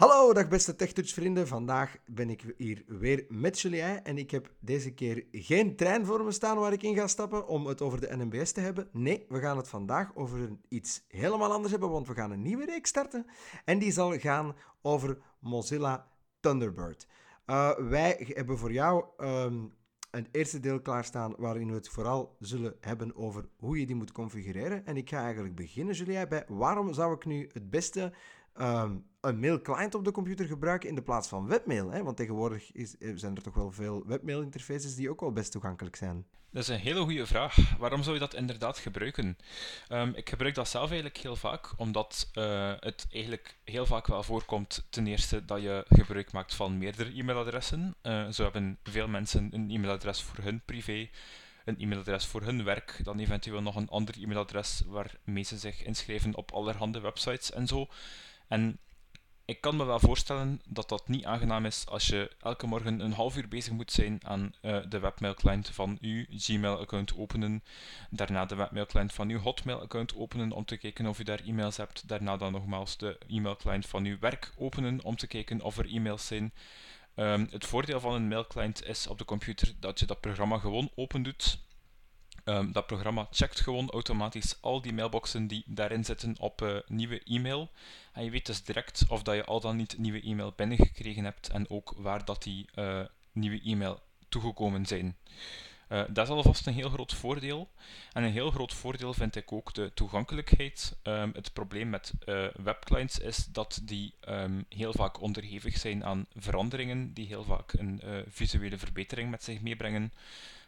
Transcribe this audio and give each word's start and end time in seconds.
Hallo, 0.00 0.32
dag 0.32 0.48
beste 0.48 0.76
TechTouch 0.76 1.08
vrienden. 1.08 1.48
Vandaag 1.48 1.96
ben 2.06 2.30
ik 2.30 2.54
hier 2.56 2.84
weer 2.86 3.24
met 3.28 3.60
Julien 3.60 4.04
en 4.04 4.18
ik 4.18 4.30
heb 4.30 4.52
deze 4.60 4.90
keer 4.90 5.24
geen 5.32 5.76
trein 5.76 6.06
voor 6.06 6.24
me 6.24 6.32
staan 6.32 6.58
waar 6.58 6.72
ik 6.72 6.82
in 6.82 6.94
ga 6.94 7.06
stappen 7.06 7.46
om 7.46 7.66
het 7.66 7.82
over 7.82 8.00
de 8.00 8.16
NMBS 8.16 8.52
te 8.52 8.60
hebben. 8.60 8.88
Nee, 8.92 9.26
we 9.28 9.40
gaan 9.40 9.56
het 9.56 9.68
vandaag 9.68 10.10
over 10.14 10.56
iets 10.68 11.04
helemaal 11.08 11.52
anders 11.52 11.70
hebben, 11.72 11.90
want 11.90 12.06
we 12.06 12.14
gaan 12.14 12.30
een 12.30 12.42
nieuwe 12.42 12.64
reeks 12.64 12.88
starten 12.88 13.26
en 13.64 13.78
die 13.78 13.92
zal 13.92 14.18
gaan 14.18 14.56
over 14.82 15.18
Mozilla 15.38 16.08
Thunderbird. 16.40 17.06
Uh, 17.46 17.70
wij 17.78 18.30
hebben 18.34 18.58
voor 18.58 18.72
jou 18.72 19.04
um, 19.18 19.74
een 20.10 20.26
eerste 20.30 20.60
deel 20.60 20.80
klaarstaan 20.80 21.34
waarin 21.36 21.68
we 21.68 21.74
het 21.74 21.88
vooral 21.88 22.36
zullen 22.38 22.76
hebben 22.80 23.16
over 23.16 23.48
hoe 23.56 23.80
je 23.80 23.86
die 23.86 23.96
moet 23.96 24.12
configureren. 24.12 24.86
En 24.86 24.96
ik 24.96 25.08
ga 25.08 25.22
eigenlijk 25.22 25.54
beginnen, 25.54 25.94
Julien, 25.94 26.28
bij 26.28 26.44
waarom 26.48 26.92
zou 26.92 27.14
ik 27.14 27.24
nu 27.24 27.48
het 27.52 27.70
beste 27.70 28.12
um, 28.58 29.04
een 29.20 29.40
mail-client 29.40 29.94
op 29.94 30.04
de 30.04 30.12
computer 30.12 30.46
gebruiken 30.46 30.88
in 30.88 30.94
de 30.94 31.02
plaats 31.02 31.28
van 31.28 31.46
webmail. 31.46 31.90
Hè? 31.90 32.02
Want 32.02 32.16
tegenwoordig 32.16 32.72
is, 32.72 32.98
eh, 32.98 33.12
zijn 33.14 33.36
er 33.36 33.42
toch 33.42 33.54
wel 33.54 33.70
veel 33.70 34.06
webmail-interfaces 34.06 34.94
die 34.94 35.10
ook 35.10 35.20
wel 35.20 35.32
best 35.32 35.52
toegankelijk 35.52 35.96
zijn. 35.96 36.26
Dat 36.52 36.62
is 36.62 36.68
een 36.68 36.78
hele 36.78 37.00
goede 37.00 37.26
vraag. 37.26 37.76
Waarom 37.78 38.02
zou 38.02 38.14
je 38.14 38.20
dat 38.20 38.34
inderdaad 38.34 38.78
gebruiken? 38.78 39.36
Um, 39.88 40.12
ik 40.14 40.28
gebruik 40.28 40.54
dat 40.54 40.68
zelf 40.68 40.84
eigenlijk 40.84 41.16
heel 41.16 41.36
vaak, 41.36 41.72
omdat 41.76 42.30
uh, 42.34 42.72
het 42.80 43.06
eigenlijk 43.10 43.56
heel 43.64 43.86
vaak 43.86 44.06
wel 44.06 44.22
voorkomt, 44.22 44.86
ten 44.90 45.06
eerste, 45.06 45.44
dat 45.44 45.62
je 45.62 45.84
gebruik 45.88 46.32
maakt 46.32 46.54
van 46.54 46.78
meerdere 46.78 47.18
e-mailadressen. 47.18 47.94
Uh, 48.02 48.28
zo 48.28 48.42
hebben 48.42 48.78
veel 48.82 49.08
mensen 49.08 49.48
een 49.52 49.70
e-mailadres 49.70 50.22
voor 50.22 50.44
hun 50.44 50.62
privé, 50.64 51.08
een 51.64 51.78
e-mailadres 51.78 52.26
voor 52.26 52.42
hun 52.42 52.64
werk, 52.64 53.00
dan 53.02 53.18
eventueel 53.18 53.62
nog 53.62 53.76
een 53.76 53.88
ander 53.88 54.14
e-mailadres 54.22 54.82
waarmee 54.86 55.44
ze 55.44 55.58
zich 55.58 55.84
inschrijven 55.84 56.34
op 56.34 56.52
allerhande 56.52 57.00
websites 57.00 57.52
en 57.52 57.66
zo. 57.66 57.88
En 58.50 58.78
ik 59.44 59.60
kan 59.60 59.76
me 59.76 59.84
wel 59.84 59.98
voorstellen 60.00 60.60
dat 60.68 60.88
dat 60.88 61.08
niet 61.08 61.24
aangenaam 61.24 61.64
is 61.66 61.86
als 61.86 62.06
je 62.06 62.30
elke 62.40 62.66
morgen 62.66 63.00
een 63.00 63.12
half 63.12 63.36
uur 63.36 63.48
bezig 63.48 63.72
moet 63.72 63.92
zijn 63.92 64.20
aan 64.22 64.52
uh, 64.62 64.78
de 64.88 64.98
webmail-client 64.98 65.68
van 65.68 65.98
uw 66.00 66.24
Gmail-account 66.30 67.16
openen, 67.16 67.62
daarna 68.10 68.44
de 68.44 68.54
webmail-client 68.54 69.12
van 69.12 69.28
uw 69.28 69.38
Hotmail-account 69.38 70.16
openen 70.16 70.52
om 70.52 70.64
te 70.64 70.76
kijken 70.76 71.06
of 71.06 71.18
u 71.18 71.22
daar 71.22 71.40
e-mails 71.40 71.76
hebt, 71.76 72.08
daarna 72.08 72.36
dan 72.36 72.52
nogmaals 72.52 72.96
de 72.96 73.18
e-mail-client 73.28 73.86
van 73.86 74.04
uw 74.04 74.18
werk 74.18 74.52
openen 74.56 75.04
om 75.04 75.16
te 75.16 75.26
kijken 75.26 75.60
of 75.60 75.78
er 75.78 75.94
e-mails 75.94 76.26
zijn. 76.26 76.52
Um, 77.16 77.48
het 77.50 77.66
voordeel 77.66 78.00
van 78.00 78.14
een 78.14 78.28
mail-client 78.28 78.84
is 78.86 79.06
op 79.06 79.18
de 79.18 79.24
computer 79.24 79.74
dat 79.80 80.00
je 80.00 80.06
dat 80.06 80.20
programma 80.20 80.58
gewoon 80.58 80.90
open 80.94 81.22
doet 81.22 81.58
Um, 82.50 82.72
dat 82.72 82.86
programma 82.86 83.26
checkt 83.30 83.60
gewoon 83.60 83.90
automatisch 83.90 84.56
al 84.60 84.80
die 84.80 84.92
mailboxen 84.92 85.46
die 85.46 85.64
daarin 85.66 86.04
zitten 86.04 86.34
op 86.38 86.62
uh, 86.62 86.76
nieuwe 86.86 87.22
e-mail. 87.24 87.70
En 88.12 88.24
je 88.24 88.30
weet 88.30 88.46
dus 88.46 88.64
direct 88.64 89.04
of 89.08 89.22
dat 89.22 89.34
je 89.34 89.44
al 89.44 89.60
dan 89.60 89.76
niet 89.76 89.98
nieuwe 89.98 90.20
e-mail 90.20 90.52
binnengekregen 90.56 91.24
hebt 91.24 91.48
en 91.48 91.70
ook 91.70 91.94
waar 91.96 92.24
dat 92.24 92.42
die 92.42 92.68
uh, 92.74 93.00
nieuwe 93.32 93.60
e-mail 93.62 94.00
toegekomen 94.28 94.86
zijn. 94.86 95.16
Uh, 95.88 96.02
dat 96.08 96.26
is 96.26 96.32
alvast 96.32 96.66
een 96.66 96.72
heel 96.74 96.88
groot 96.88 97.14
voordeel. 97.14 97.68
En 98.12 98.22
een 98.22 98.32
heel 98.32 98.50
groot 98.50 98.74
voordeel 98.74 99.14
vind 99.14 99.36
ik 99.36 99.52
ook 99.52 99.74
de 99.74 99.90
toegankelijkheid. 99.94 100.96
Um, 101.02 101.30
het 101.34 101.52
probleem 101.52 101.90
met 101.90 102.12
webclients 102.62 103.18
is 103.18 103.44
dat 103.44 103.80
die 103.82 104.14
um, 104.28 104.64
heel 104.68 104.92
vaak 104.92 105.20
onderhevig 105.20 105.78
zijn 105.78 106.04
aan 106.04 106.26
veranderingen, 106.36 107.12
die 107.12 107.26
heel 107.26 107.44
vaak 107.44 107.72
een 107.72 108.02
visuele 108.28 108.78
verbetering 108.78 109.30
met 109.30 109.44
zich 109.44 109.60
meebrengen 109.60 110.12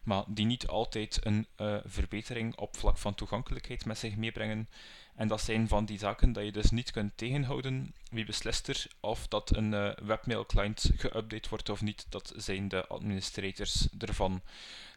maar 0.03 0.25
die 0.27 0.47
niet 0.47 0.67
altijd 0.67 1.19
een 1.23 1.47
uh, 1.57 1.77
verbetering 1.85 2.57
op 2.57 2.77
vlak 2.77 2.99
van 2.99 3.15
toegankelijkheid 3.15 3.85
met 3.85 3.99
zich 3.99 4.17
meebrengen. 4.17 4.69
En 5.15 5.29
dat 5.29 5.41
zijn 5.41 5.69
van 5.69 5.85
die 5.85 5.99
zaken 5.99 6.33
dat 6.33 6.45
je 6.45 6.53
dus 6.53 6.71
niet 6.71 6.91
kunt 6.91 7.17
tegenhouden. 7.17 7.95
Wie 8.11 8.25
beslist 8.25 8.69
er 8.69 8.87
of 9.01 9.29
dat 9.29 9.57
een 9.57 9.73
uh, 9.73 9.93
webmail 10.03 10.47
client 10.47 10.91
geüpdate 10.97 11.49
wordt 11.49 11.69
of 11.69 11.83
niet? 11.83 12.07
Dat 12.09 12.33
zijn 12.37 12.69
de 12.69 12.87
administrators 12.87 13.89
ervan. 13.99 14.43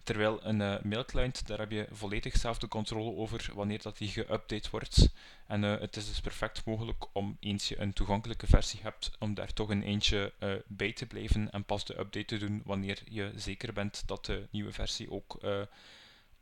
Terwijl 0.03 0.45
een 0.45 0.59
uh, 0.59 0.81
mailclient, 0.81 1.47
daar 1.47 1.59
heb 1.59 1.71
je 1.71 1.87
volledig 1.91 2.35
zelf 2.37 2.57
de 2.57 2.67
controle 2.67 3.15
over 3.15 3.51
wanneer 3.53 3.81
dat 3.81 3.97
die 3.97 4.11
geüpdate 4.11 4.69
wordt. 4.71 5.09
En 5.47 5.63
uh, 5.63 5.79
het 5.79 5.95
is 5.95 6.07
dus 6.07 6.21
perfect 6.21 6.65
mogelijk 6.65 7.05
om 7.13 7.37
eens 7.39 7.67
je 7.67 7.79
een 7.79 7.93
toegankelijke 7.93 8.47
versie 8.47 8.79
hebt, 8.83 9.11
om 9.19 9.33
daar 9.33 9.53
toch 9.53 9.69
een 9.69 9.83
eentje 9.83 10.33
uh, 10.39 10.53
bij 10.67 10.93
te 10.93 11.05
blijven 11.05 11.51
en 11.51 11.63
pas 11.63 11.85
de 11.85 11.99
update 11.99 12.25
te 12.25 12.37
doen 12.37 12.61
wanneer 12.65 13.01
je 13.09 13.31
zeker 13.35 13.73
bent 13.73 14.03
dat 14.07 14.25
de 14.25 14.47
nieuwe 14.51 14.71
versie 14.71 15.11
ook 15.11 15.39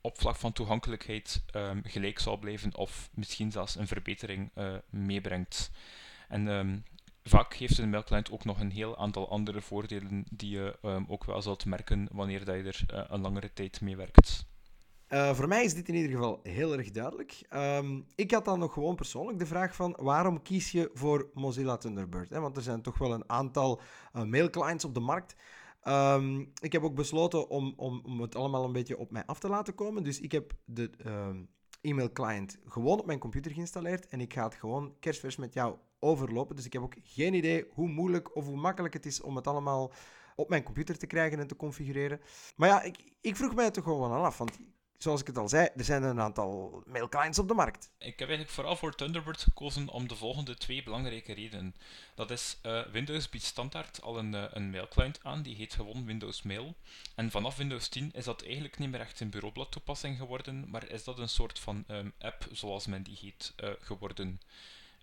op 0.02 0.20
vlak 0.20 0.36
van 0.36 0.54
toegankelijkheid 0.54 1.44
um, 1.56 1.82
gelijk 1.86 2.20
zal 2.20 2.38
blijven 2.38 2.76
of 2.76 3.10
misschien 3.14 3.52
zelfs 3.52 3.76
een 3.76 3.88
verbetering 3.88 4.52
meebrengt. 4.90 5.72
En 6.28 6.48
um, 6.48 6.84
Vaak 7.24 7.54
heeft 7.54 7.78
een 7.78 7.90
mailclient 7.90 8.32
ook 8.32 8.46
nog 8.46 8.60
een 8.60 8.72
heel 8.72 8.98
aantal 8.98 9.30
andere 9.30 9.62
voordelen 9.62 10.26
die 10.32 10.50
je 10.50 10.78
um, 10.82 11.06
ook 11.08 11.24
wel 11.24 11.42
zult 11.42 11.66
merken 11.66 12.08
wanneer 12.12 12.46
dat 12.46 12.56
je 12.56 12.86
er 12.88 13.12
een 13.12 13.22
langere 13.22 13.54
tijd 13.54 13.82
mee 13.82 13.96
werkt. 13.96 14.46
Uh, 15.14 15.34
voor 15.34 15.48
mij 15.48 15.64
is 15.64 15.74
dit 15.74 15.88
in 15.88 15.96
ieder 15.96 16.12
geval 16.12 16.40
heel 16.44 16.78
erg 16.78 16.92
duidelijk. 16.92 17.42
Um, 17.54 18.06
ik 18.16 18.32
had 18.32 18.46
dan 18.46 18.60
nog 18.60 18.74
gewoon 18.74 18.96
persoonlijk 18.96 19.40
de 19.40 19.46
vraag 19.46 19.76
van 19.76 19.98
waarom 20.02 20.42
kies 20.42 20.72
je 20.72 20.90
voor 20.94 21.30
Mozilla 21.34 21.78
Thunderbird? 21.78 22.30
Hè? 22.30 22.40
Want 22.40 22.58
er 22.58 22.64
zijn 22.64 22.82
toch 22.82 22.98
wel 22.98 23.14
een 23.14 23.30
aantal 23.30 23.82
uh, 24.16 24.24
mailclients 24.24 24.86
op 24.86 24.94
de 24.94 25.00
markt. 25.00 25.36
Um, 25.88 26.52
ik 26.62 26.72
heb 26.72 26.84
ook 26.84 26.96
besloten 26.96 27.50
om, 27.50 27.74
om, 27.76 28.02
om 28.06 28.22
het 28.22 28.36
allemaal 28.36 28.64
een 28.64 28.72
beetje 28.72 28.98
op 28.98 29.12
mij 29.12 29.26
af 29.26 29.40
te 29.40 29.50
laten 29.50 29.76
komen. 29.76 30.04
Dus 30.04 30.20
ik 30.20 30.32
heb 30.32 30.54
de 30.66 30.90
e-mail 31.82 32.12
client 32.12 32.58
gewoon 32.66 33.00
op 33.00 33.06
mijn 33.06 33.20
computer 33.20 33.52
geïnstalleerd 33.52 34.08
en 34.08 34.22
ik 34.22 34.34
ga 34.34 34.44
het 34.44 34.56
gewoon 34.56 34.96
kerstvers 35.00 35.36
met 35.36 35.54
jou 35.54 35.76
overlopen. 36.00 36.56
Dus 36.56 36.66
ik 36.66 36.74
heb 36.74 36.82
ook 36.82 36.96
geen 37.04 37.34
idee 37.34 37.66
hoe 37.74 37.88
moeilijk 37.88 38.36
of 38.36 38.46
hoe 38.46 38.58
makkelijk 38.58 38.94
het 38.94 39.06
is 39.06 39.22
om 39.22 39.36
het 39.36 39.48
allemaal 39.48 39.92
op 40.36 40.50
mijn 40.50 40.64
computer 40.64 40.98
te 40.98 41.08
krijgen 41.08 41.40
en 41.40 41.48
te 41.48 41.56
configureren. 41.56 42.20
Maar 42.56 42.70
ja, 42.70 42.82
ik, 42.82 42.98
ik 43.22 43.36
vroeg 43.36 43.56
mij 43.56 43.72
toch 43.72 43.84
gewoon 43.84 44.12
af, 44.12 44.38
want 44.38 44.60
zoals 45.04 45.22
ik 45.22 45.28
het 45.28 45.38
al 45.38 45.50
zei, 45.50 45.70
er 45.76 45.84
zijn 45.84 46.04
een 46.04 46.20
aantal 46.20 46.84
mailclients 46.86 47.40
op 47.40 47.48
de 47.48 47.54
markt. 47.54 47.92
Ik 47.98 48.20
heb 48.20 48.28
eigenlijk 48.28 48.50
vooral 48.50 48.76
voor 48.76 48.96
Thunderbird 48.96 49.42
gekozen 49.42 49.90
om 49.90 50.08
de 50.08 50.16
volgende 50.16 50.58
twee 50.58 50.84
belangrijke 50.84 51.34
redenen. 51.34 51.76
Dat 52.16 52.32
is, 52.32 52.58
uh, 52.64 52.86
Windows 52.86 53.30
biedt 53.30 53.46
standaard 53.46 54.02
al 54.02 54.18
een, 54.18 54.58
een 54.58 54.70
mailclient 54.70 55.20
aan, 55.24 55.42
die 55.42 55.56
heet 55.56 55.74
gewoon 55.74 56.06
Windows 56.06 56.42
Mail. 56.42 56.76
En 57.16 57.32
vanaf 57.32 57.56
Windows 57.56 57.88
10 57.88 58.12
is 58.14 58.26
dat 58.26 58.44
eigenlijk 58.44 58.78
niet 58.78 58.90
meer 58.90 59.00
echt 59.00 59.20
een 59.20 59.30
bureaublad 59.30 59.72
toepassing 59.72 60.18
geworden, 60.18 60.70
maar 60.70 60.90
is 60.90 61.04
dat 61.04 61.20
een 61.20 61.30
soort 61.30 61.60
van 61.60 61.84
um, 61.88 62.14
app, 62.20 62.48
zoals 62.52 62.88
men 62.88 63.04
die 63.04 63.18
heet, 63.22 63.54
uh, 63.64 63.70
geworden. 63.80 64.42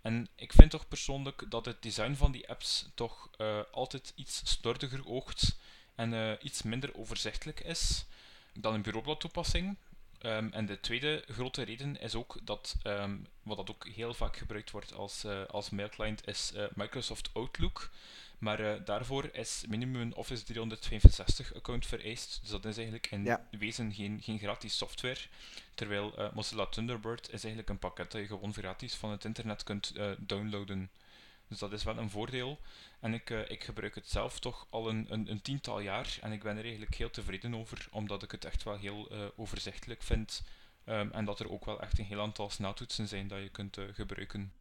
En 0.03 0.29
ik 0.35 0.53
vind 0.53 0.71
toch 0.71 0.89
persoonlijk 0.89 1.45
dat 1.49 1.65
het 1.65 1.83
design 1.83 2.15
van 2.15 2.33
die 2.33 2.49
apps 2.49 2.91
toch 2.95 3.31
altijd 3.71 4.13
iets 4.15 4.43
slordiger 4.45 5.07
oogt 5.07 5.57
en 5.95 6.39
iets 6.43 6.63
minder 6.63 6.95
overzichtelijk 6.95 7.61
is 7.61 8.05
dan 8.55 8.75
een 8.75 8.83
bureaublad 8.83 9.21
toepassing. 9.21 9.77
Um, 10.23 10.53
en 10.53 10.67
de 10.67 10.81
tweede 10.81 11.25
grote 11.29 11.63
reden 11.63 12.01
is 12.01 12.15
ook 12.15 12.39
dat, 12.43 12.77
um, 12.85 13.27
wat 13.43 13.57
dat 13.57 13.71
ook 13.71 13.87
heel 13.87 14.15
vaak 14.15 14.37
gebruikt 14.37 14.71
wordt 14.71 14.95
als, 14.95 15.25
uh, 15.25 15.45
als 15.47 15.71
mailclient, 15.71 16.27
is 16.27 16.53
Microsoft 16.75 17.31
Outlook. 17.33 17.91
Maar 18.39 18.61
uh, 18.61 18.73
daarvoor 18.85 19.29
is 19.33 19.65
minimum 19.69 20.01
een 20.01 20.15
Office 20.15 20.45
365 20.45 21.55
account 21.55 21.87
vereist. 21.87 22.39
Dus 22.41 22.51
dat 22.51 22.65
is 22.65 22.77
eigenlijk 22.77 23.07
in 23.11 23.25
ja. 23.25 23.47
wezen 23.51 23.93
geen, 23.93 24.21
geen 24.23 24.39
gratis 24.39 24.77
software. 24.77 25.21
Terwijl 25.75 26.31
Mozilla 26.35 26.67
Thunderbird 26.67 27.27
is 27.33 27.43
eigenlijk 27.45 27.69
een 27.69 27.79
pakket 27.79 28.13
dat 28.13 28.21
je 28.21 28.27
gewoon 28.27 28.53
gratis 28.53 28.95
van 28.95 29.11
het 29.11 29.25
internet 29.25 29.65
kunt 29.65 29.93
downloaden. 30.19 30.91
Dus 31.51 31.59
dat 31.59 31.73
is 31.73 31.85
wel 31.85 31.99
een 31.99 32.11
voordeel. 32.11 32.59
En 33.01 33.15
ik, 33.15 33.31
ik 33.31 33.65
gebruik 33.65 33.95
het 33.95 34.09
zelf 34.09 34.39
toch 34.39 34.67
al 34.71 34.89
een, 34.89 35.07
een, 35.09 35.31
een, 35.31 35.43
tiental 35.43 35.81
jaar. 35.81 36.19
En 36.21 36.33
ik 36.33 36.43
ben 36.43 36.57
er 36.57 36.63
eigenlijk 36.63 36.95
heel 36.95 37.11
tevreden 37.11 37.55
over, 37.55 37.89
omdat 37.91 38.23
ik 38.23 38.31
het 38.31 38.45
echt 38.45 38.63
wel 38.63 38.77
heel 38.77 39.11
overzichtelijk 39.37 40.03
vind. 40.03 40.43
Um, 40.87 41.11
en 41.13 41.25
dat 41.25 41.41
er 41.41 41.51
ook 41.51 41.65
wel 41.65 41.81
echt 41.81 41.99
een 41.99 42.05
heel 42.05 42.21
aantal 42.21 42.51
sneltoetsen 42.51 43.09
zijn 43.09 43.29
dat 43.29 43.43
je 43.43 43.49
kunt 43.49 43.79
gebruiken. 43.93 44.53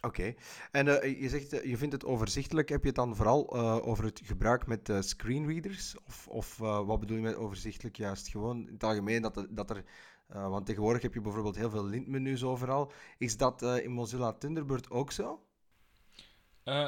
Oké. 0.00 0.34
En 0.70 0.86
je 1.20 1.28
zegt, 1.28 1.50
je 1.50 1.76
vindt 1.76 1.92
het 1.92 2.04
overzichtelijk. 2.04 2.68
Heb 2.68 2.80
je 2.80 2.86
het 2.86 2.96
dan 2.96 3.16
vooral 3.16 3.56
over 3.82 4.04
het 4.04 4.20
gebruik 4.24 4.66
met 4.66 4.92
screenreaders? 5.00 5.94
Of, 6.06 6.28
of 6.28 6.56
wat 6.58 7.00
bedoel 7.00 7.16
je 7.16 7.22
met 7.22 7.36
overzichtelijk 7.36 7.96
juist? 7.96 8.28
Gewoon 8.28 8.66
in 8.66 8.72
het 8.72 8.84
algemeen 8.84 9.22
dat, 9.22 9.46
dat 9.50 9.70
er... 9.70 9.84
want 10.26 10.66
tegenwoordig 10.66 11.02
heb 11.02 11.14
je 11.14 11.20
bijvoorbeeld 11.20 11.56
heel 11.56 11.70
veel 11.70 11.84
lintmenu's 11.84 12.42
overal. 12.42 12.92
Is 13.18 13.36
dat 13.36 13.62
in 13.62 13.90
Mozilla 13.90 14.32
Thunderbird 14.32 14.90
ook 14.90 15.12
zo? 15.12 15.45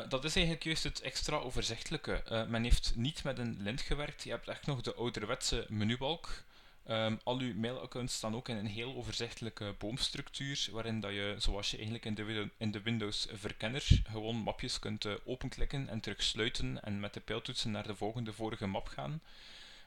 Dat 0.08 0.25
is 0.25 0.34
eigenlijk 0.34 0.64
juist 0.64 0.84
het 0.84 1.00
extra 1.00 1.36
overzichtelijke. 1.36 2.46
men 2.48 2.62
heeft 2.62 2.92
niet 2.96 3.25
met 3.25 3.38
een 3.38 3.56
lint 3.58 3.80
gewerkt. 3.80 4.22
Je 4.22 4.30
hebt 4.30 4.48
echt 4.48 4.66
nog 4.66 4.80
de 4.80 4.94
ouderwetse 4.94 5.66
menubalk. 5.69 6.46
Um, 6.90 7.20
al 7.25 7.38
uw 7.38 7.54
mailaccounts 7.54 8.14
staan 8.14 8.34
ook 8.34 8.48
in 8.48 8.56
een 8.56 8.66
heel 8.66 8.94
overzichtelijke 8.94 9.75
boomstructuur, 9.78 10.69
waarin 10.72 11.00
dat 11.00 11.10
je, 11.10 11.34
zoals 11.38 11.70
je 11.70 11.76
eigenlijk 11.76 12.04
in 12.04 12.14
de, 12.14 12.50
in 12.56 12.70
de 12.70 12.82
Windows-verkenner, 12.82 13.86
gewoon 14.10 14.36
mapjes 14.36 14.78
kunt 14.78 15.04
uh, 15.04 15.14
openklikken 15.25 15.88
en 15.88 16.00
terug 16.00 16.22
sluiten 16.22 16.82
en 16.82 17.00
met 17.00 17.14
de 17.14 17.20
pijltoetsen 17.20 17.70
naar 17.70 17.86
de 17.86 17.96
volgende 17.96 18.32
vorige 18.32 18.66
map 18.66 18.86
gaan. 18.86 19.20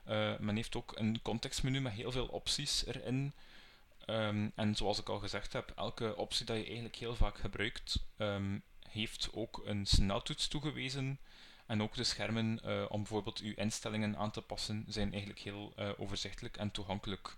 Uh, 0.10 0.38
men 0.40 0.56
heeft 0.56 0.76
ook 0.76 0.92
een 0.98 1.22
contextmenu 1.22 1.82
met 1.82 1.94
heel 1.94 2.12
veel 2.12 2.28
opties 2.28 2.86
erin. 2.86 3.34
Um, 4.08 4.52
en 4.56 4.76
zoals 4.76 5.00
ik 5.00 5.10
al 5.10 5.20
gezegd 5.20 5.54
heb, 5.54 5.74
elke 5.76 6.16
optie 6.16 6.46
dat 6.46 6.58
je 6.58 6.66
eigenlijk 6.66 6.96
heel 6.96 7.16
vaak 7.16 7.38
gebruikt, 7.38 8.06
um, 8.18 8.62
heeft 8.92 9.30
ook 9.32 9.62
een 9.66 9.86
sneltoets 9.86 10.48
toegewezen. 10.48 11.20
En 11.66 11.82
ook 11.82 11.96
de 11.96 12.04
schermen 12.04 12.60
uh, 12.66 12.86
om 12.90 12.98
bijvoorbeeld 12.98 13.40
uw 13.40 13.54
instellingen 13.56 14.18
aan 14.18 14.32
te 14.32 14.42
passen 14.42 14.86
zijn 14.88 15.12
eigenlijk 15.12 15.40
heel 15.40 15.74
uh, 15.80 15.90
overzichtelijk 15.98 16.58
en 16.58 16.72
toegankelijk. 16.72 17.36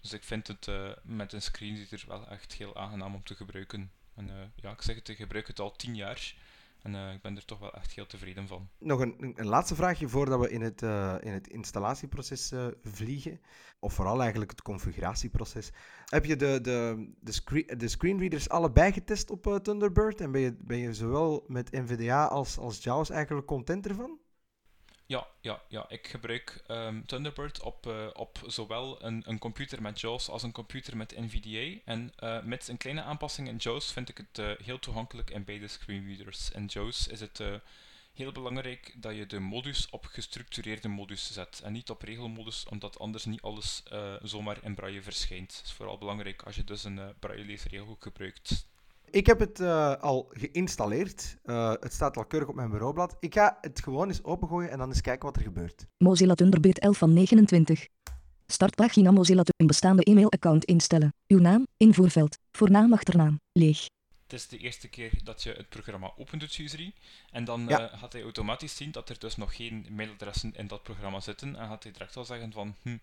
Dus 0.00 0.12
ik 0.12 0.24
vind 0.24 0.46
het 0.46 0.66
uh, 0.66 0.90
met 1.02 1.32
een 1.32 1.42
screenreader 1.42 2.04
wel 2.06 2.28
echt 2.28 2.52
heel 2.52 2.76
aangenaam 2.76 3.14
om 3.14 3.22
te 3.22 3.34
gebruiken. 3.34 3.90
En 4.14 4.52
ja, 4.54 4.70
ik 4.70 4.82
zeg 4.82 4.96
het, 4.96 5.08
ik 5.08 5.16
gebruik 5.16 5.46
het 5.46 5.60
al 5.60 5.76
tien 5.76 5.94
jaar. 5.94 6.34
En 6.82 6.94
uh, 6.94 7.12
ik 7.12 7.22
ben 7.22 7.36
er 7.36 7.44
toch 7.44 7.58
wel 7.58 7.72
echt 7.72 7.92
heel 7.92 8.06
tevreden 8.06 8.46
van. 8.46 8.68
Nog 8.78 9.00
een, 9.00 9.32
een 9.36 9.46
laatste 9.46 9.74
vraagje 9.74 10.08
voordat 10.08 10.40
we 10.40 10.50
in 10.50 10.60
het, 10.60 10.82
uh, 10.82 11.14
in 11.20 11.32
het 11.32 11.48
installatieproces 11.48 12.52
uh, 12.52 12.66
vliegen. 12.82 13.40
Of 13.78 13.92
vooral 13.92 14.20
eigenlijk 14.20 14.50
het 14.50 14.62
configuratieproces. 14.62 15.72
Heb 16.04 16.24
je 16.24 16.36
de, 16.36 16.60
de, 16.60 17.10
de, 17.20 17.32
screen, 17.32 17.66
de 17.76 17.88
screenreaders 17.88 18.48
allebei 18.48 18.92
getest 18.92 19.30
op 19.30 19.60
Thunderbird? 19.62 20.20
En 20.20 20.32
ben 20.32 20.40
je, 20.40 20.56
ben 20.58 20.78
je 20.78 20.94
zowel 20.94 21.44
met 21.46 21.70
NVDA 21.72 22.26
als, 22.26 22.58
als 22.58 22.82
JAWS 22.82 23.10
eigenlijk 23.10 23.46
content 23.46 23.86
ervan? 23.86 24.18
Ja, 25.12 25.26
ja, 25.40 25.62
ja. 25.68 25.88
ik 25.88 26.06
gebruik 26.06 26.62
um, 26.68 27.06
Thunderbird 27.06 27.60
op, 27.60 27.86
uh, 27.86 28.06
op 28.12 28.40
zowel 28.46 29.04
een, 29.04 29.22
een 29.26 29.38
computer 29.38 29.82
met 29.82 30.00
JAWS 30.00 30.28
als 30.28 30.42
een 30.42 30.52
computer 30.52 30.96
met 30.96 31.18
NVDA. 31.18 31.80
En 31.84 32.12
uh, 32.20 32.42
met 32.42 32.68
een 32.68 32.76
kleine 32.76 33.02
aanpassing 33.02 33.48
in 33.48 33.56
JAWS 33.56 33.92
vind 33.92 34.08
ik 34.08 34.16
het 34.16 34.38
uh, 34.38 34.50
heel 34.64 34.78
toegankelijk 34.78 35.30
in 35.30 35.44
beide 35.44 35.68
screenreaders. 35.68 36.50
In 36.50 36.66
JAWS 36.66 37.08
is 37.08 37.20
het 37.20 37.42
heel 38.12 38.32
belangrijk 38.32 38.94
dat 38.96 39.16
je 39.16 39.26
de 39.26 39.40
modus 39.40 39.90
op 39.90 40.06
gestructureerde 40.06 40.88
modus 40.88 41.32
zet 41.32 41.60
en 41.64 41.72
niet 41.72 41.90
op 41.90 42.02
regelmodus, 42.02 42.66
omdat 42.68 42.98
anders 42.98 43.24
niet 43.24 43.42
alles 43.42 43.82
zomaar 44.22 44.58
in 44.62 44.74
braille 44.74 45.02
verschijnt. 45.02 45.56
Het 45.56 45.66
is 45.66 45.72
vooral 45.72 45.98
belangrijk 45.98 46.42
als 46.42 46.56
je 46.56 46.64
dus 46.64 46.84
een 46.84 47.14
braille 47.18 47.44
leesregel 47.44 47.96
gebruikt. 48.00 48.66
Ik 49.12 49.26
heb 49.26 49.40
het 49.40 49.60
uh, 49.60 49.94
al 49.94 50.30
geïnstalleerd. 50.30 51.38
Uh, 51.44 51.72
het 51.80 51.92
staat 51.92 52.16
al 52.16 52.24
keurig 52.24 52.48
op 52.48 52.54
mijn 52.54 52.70
bureaublad. 52.70 53.16
Ik 53.20 53.34
ga 53.34 53.58
het 53.60 53.82
gewoon 53.82 54.08
eens 54.08 54.24
opengooien 54.24 54.70
en 54.70 54.78
dan 54.78 54.88
eens 54.88 55.00
kijken 55.00 55.26
wat 55.26 55.36
er 55.36 55.42
gebeurt. 55.42 55.86
Mozilla 55.98 56.34
Thunderbird 56.34 56.78
11 56.78 56.98
van 56.98 57.12
29. 57.12 57.88
Startpagina 58.46 59.10
Mozilla 59.10 59.42
een 59.56 59.66
bestaande 59.66 60.02
e-mailaccount 60.02 60.64
instellen. 60.64 61.14
Uw 61.26 61.38
naam, 61.38 61.66
invoerveld, 61.76 62.38
voornaam, 62.52 62.92
achternaam, 62.92 63.40
leeg. 63.52 63.86
Het 64.22 64.32
is 64.32 64.48
de 64.48 64.58
eerste 64.58 64.88
keer 64.88 65.10
dat 65.24 65.42
je 65.42 65.52
het 65.52 65.68
programma 65.68 66.12
opent 66.16 66.40
doet, 66.40 66.58
Usery. 66.58 66.94
En 67.30 67.44
dan 67.44 67.64
ja. 67.68 67.92
uh, 67.92 67.98
gaat 67.98 68.12
hij 68.12 68.22
automatisch 68.22 68.76
zien 68.76 68.90
dat 68.90 69.08
er 69.08 69.18
dus 69.18 69.36
nog 69.36 69.56
geen 69.56 69.86
mailadressen 69.90 70.52
in 70.56 70.66
dat 70.66 70.82
programma 70.82 71.20
zitten. 71.20 71.56
En 71.56 71.68
gaat 71.68 71.82
hij 71.82 71.92
direct 71.92 72.16
al 72.16 72.24
zeggen 72.24 72.52
van, 72.52 72.74
hm, 72.82 72.96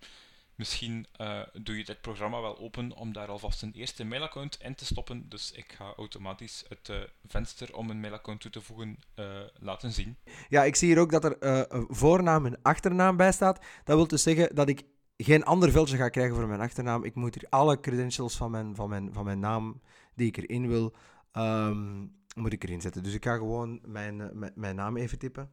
Misschien 0.59 1.05
uh, 1.21 1.41
doe 1.53 1.77
je 1.77 1.85
dit 1.85 2.01
programma 2.01 2.41
wel 2.41 2.59
open 2.59 2.95
om 2.95 3.13
daar 3.13 3.27
alvast 3.27 3.61
een 3.61 3.71
eerste 3.71 4.03
mailaccount 4.03 4.57
in 4.61 4.75
te 4.75 4.85
stoppen. 4.85 5.29
Dus 5.29 5.51
ik 5.51 5.73
ga 5.77 5.93
automatisch 5.97 6.65
het 6.67 6.89
uh, 6.89 6.97
venster 7.27 7.75
om 7.75 7.89
een 7.89 7.99
mailaccount 7.99 8.41
toe 8.41 8.51
te 8.51 8.61
voegen 8.61 8.99
uh, 9.15 9.41
laten 9.59 9.91
zien. 9.91 10.17
Ja, 10.49 10.63
ik 10.63 10.75
zie 10.75 10.87
hier 10.87 10.99
ook 10.99 11.11
dat 11.11 11.23
er 11.23 11.35
een 11.73 11.87
voornaam 11.89 12.45
en 12.45 12.59
achternaam 12.61 13.17
bij 13.17 13.31
staat. 13.31 13.65
Dat 13.83 13.95
wil 13.95 14.07
dus 14.07 14.23
zeggen 14.23 14.55
dat 14.55 14.69
ik 14.69 14.83
geen 15.17 15.43
ander 15.43 15.71
veldje 15.71 15.97
ga 15.97 16.09
krijgen 16.09 16.35
voor 16.35 16.47
mijn 16.47 16.61
achternaam. 16.61 17.03
Ik 17.03 17.15
moet 17.15 17.35
hier 17.35 17.49
alle 17.49 17.79
credentials 17.79 18.37
van 18.37 18.51
mijn, 18.51 18.75
van 18.75 18.89
mijn, 18.89 19.13
van 19.13 19.25
mijn 19.25 19.39
naam 19.39 19.81
die 20.15 20.27
ik 20.27 20.37
erin 20.37 20.67
wil, 20.67 20.95
um, 21.33 22.15
moet 22.35 22.53
ik 22.53 22.63
erin 22.63 22.81
zetten. 22.81 23.03
Dus 23.03 23.13
ik 23.13 23.25
ga 23.25 23.35
gewoon 23.35 23.79
mijn, 23.85 24.15
mijn, 24.33 24.51
mijn 24.55 24.75
naam 24.75 24.97
even 24.97 25.19
typen. 25.19 25.49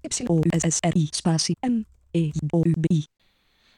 Y-O-S-S-R-I 0.00 1.06
spatie 1.10 1.56
M-E-O-U-B-I. 1.60 3.15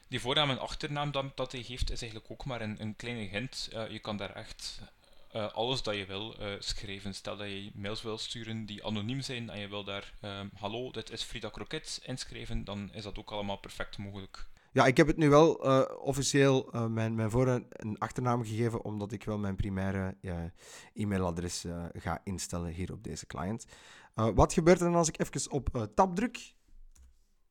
Die 0.09 0.19
voornaam 0.19 0.49
en 0.49 0.59
achternaam 0.59 1.11
dat, 1.11 1.37
dat 1.37 1.51
hij 1.51 1.61
heeft 1.67 1.91
is 1.91 2.01
eigenlijk 2.01 2.31
ook 2.31 2.45
maar 2.45 2.61
een, 2.61 2.81
een 2.81 2.95
kleine 2.95 3.21
hint. 3.21 3.69
Uh, 3.73 3.91
je 3.91 3.99
kan 3.99 4.17
daar 4.17 4.33
echt 4.35 4.81
uh, 5.35 5.53
alles 5.53 5.83
dat 5.83 5.95
je 5.95 6.05
wil 6.05 6.35
uh, 6.39 6.47
schrijven. 6.59 7.13
Stel 7.13 7.37
dat 7.37 7.47
je 7.47 7.71
mails 7.73 8.01
wil 8.01 8.17
sturen 8.17 8.65
die 8.65 8.85
anoniem 8.85 9.21
zijn 9.21 9.49
en 9.49 9.59
je 9.59 9.67
wil 9.67 9.83
daar 9.83 10.13
hallo, 10.53 10.91
dit 10.91 11.11
is 11.11 11.23
Frida 11.23 11.49
Kroket 11.49 12.01
inschrijven, 12.05 12.63
dan 12.63 12.89
is 12.93 13.03
dat 13.03 13.17
ook 13.17 13.31
allemaal 13.31 13.57
perfect 13.57 13.97
mogelijk. 13.97 14.47
Ja, 14.71 14.85
ik 14.85 14.97
heb 14.97 15.07
het 15.07 15.17
nu 15.17 15.29
wel 15.29 15.53
officieel 15.97 16.69
mijn, 16.89 17.15
mijn 17.15 17.29
voor- 17.29 17.47
en 17.47 17.97
achternaam 17.97 18.43
gegeven, 18.43 18.83
omdat 18.83 19.11
ik 19.11 19.23
wel 19.23 19.37
mijn 19.37 19.55
primaire 19.55 20.15
e-mailadres 20.93 21.65
ga 21.93 22.21
instellen 22.23 22.71
hier 22.71 22.91
op 22.91 23.03
deze 23.03 23.25
client. 23.25 23.65
wat 24.13 24.53
gebeurt 24.53 24.79
er 24.79 24.85
dan 24.85 24.95
als 24.95 25.07
ik 25.07 25.19
even 25.19 25.51
op 25.51 25.89
tab 25.95 26.15
druk? 26.15 26.53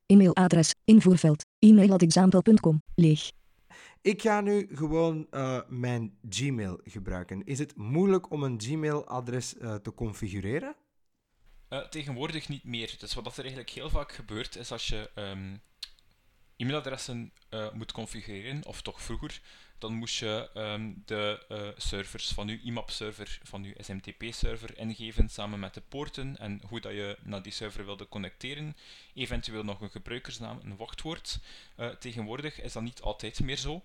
E-mailadres, 0.09 0.75
invoerveld, 0.85 1.45
e-mail.example.com, 1.59 2.83
leeg. 2.95 3.31
Ik 4.01 4.23
ga 4.23 4.41
nu 4.41 4.69
gewoon 4.73 5.27
uh, 5.31 5.61
mijn 5.69 6.19
Gmail 6.29 6.81
gebruiken. 6.85 7.45
Is 7.45 7.59
het 7.59 7.77
moeilijk 7.77 8.31
om 8.31 8.43
een 8.43 8.61
Gmail-adres 8.61 9.55
uh, 9.55 9.75
te 9.75 9.95
configureren? 9.95 10.77
Uh, 11.71 11.89
tegenwoordig 11.89 12.49
niet 12.49 12.65
meer. 12.65 12.95
Dus 12.99 13.15
wat 13.15 13.37
er 13.37 13.41
eigenlijk 13.41 13.71
heel 13.71 13.91
vaak 13.91 14.13
gebeurt, 14.13 14.57
is 14.57 14.73
als 14.73 14.89
je 14.89 15.11
um, 15.15 15.61
e-mailadressen 16.57 17.33
moet 17.73 17.93
configureren, 17.93 18.67
of 18.67 18.83
toch 18.83 19.03
vroeger, 19.03 19.41
dan 19.79 19.95
moest 19.95 20.19
je 20.19 20.51
um, 20.55 21.03
de 21.07 21.45
uh, 21.49 21.69
servers 21.77 22.29
van 22.29 22.49
je 22.49 22.61
IMAP-server, 22.61 23.39
van 23.43 23.65
je 23.65 23.75
SMTP-server 23.79 24.79
ingeven 24.79 25.29
samen 25.29 25.61
met 25.61 25.75
de 25.75 25.83
poorten 25.89 26.39
en 26.39 26.61
hoe 26.69 26.81
dat 26.81 26.93
je 26.93 27.19
naar 27.23 27.43
die 27.43 27.53
server 27.53 27.85
wilde 27.85 28.09
connecteren. 28.09 28.77
Eventueel 29.15 29.65
nog 29.65 29.81
een 29.81 29.91
gebruikersnaam, 29.91 30.61
een 30.63 30.77
wachtwoord. 30.77 31.39
Uh, 31.77 31.89
tegenwoordig 31.89 32.61
is 32.61 32.73
dat 32.73 32.83
niet 32.83 33.01
altijd 33.01 33.41
meer 33.41 33.57
zo. 33.57 33.83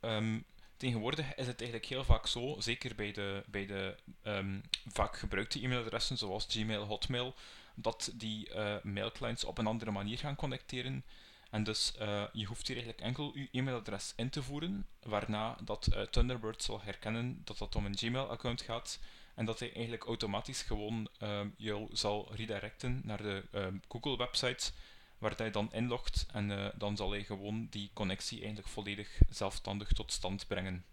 Um, 0.00 0.44
tegenwoordig 0.76 1.34
is 1.34 1.46
het 1.46 1.60
eigenlijk 1.60 1.90
heel 1.90 2.04
vaak 2.04 2.26
zo, 2.26 2.56
zeker 2.58 2.94
bij 2.94 3.12
de, 3.12 3.42
bij 3.46 3.66
de 3.66 3.96
um, 4.24 4.62
vaak 4.86 5.16
gebruikte 5.16 5.60
e-mailadressen 5.60 6.18
zoals 6.18 6.46
Gmail, 6.48 6.84
Hotmail, 6.84 7.34
dat 7.74 8.10
die 8.14 8.48
uh, 8.48 8.74
mailclients 8.82 9.44
op 9.44 9.58
een 9.58 9.66
andere 9.66 9.90
manier 9.90 10.18
gaan 10.18 10.36
connecteren. 10.36 11.04
En 11.50 11.64
dus 11.64 11.92
uh, 12.00 12.24
je 12.32 12.44
hoeft 12.46 12.66
hier 12.66 12.76
eigenlijk 12.76 13.06
enkel 13.06 13.38
je 13.38 13.48
e-mailadres 13.50 14.12
in 14.16 14.30
te 14.30 14.42
voeren, 14.42 14.86
waarna 15.02 15.56
dat 15.64 15.88
uh, 15.92 16.02
Thunderbird 16.02 16.62
zal 16.62 16.80
herkennen 16.82 17.40
dat 17.44 17.58
dat 17.58 17.76
om 17.76 17.86
een 17.86 17.96
Gmail-account 17.96 18.62
gaat 18.62 18.98
en 19.34 19.44
dat 19.44 19.58
hij 19.58 19.72
eigenlijk 19.72 20.04
automatisch 20.04 20.62
gewoon 20.62 21.08
uh, 21.22 21.40
jou 21.56 21.88
zal 21.92 22.28
redirecten 22.34 23.00
naar 23.04 23.22
de 23.22 23.44
Google-website, 23.88 24.72
waar 25.18 25.36
hij 25.36 25.50
dan 25.50 25.72
inlogt 25.72 26.26
en 26.32 26.72
dan 26.78 26.96
zal 26.96 27.10
hij 27.10 27.24
gewoon 27.24 27.66
die 27.70 27.90
connectie 27.92 28.38
eigenlijk 28.38 28.68
volledig 28.68 29.20
zelfstandig 29.28 29.92
tot 29.92 30.12
stand 30.12 30.46
brengen. 30.46 30.84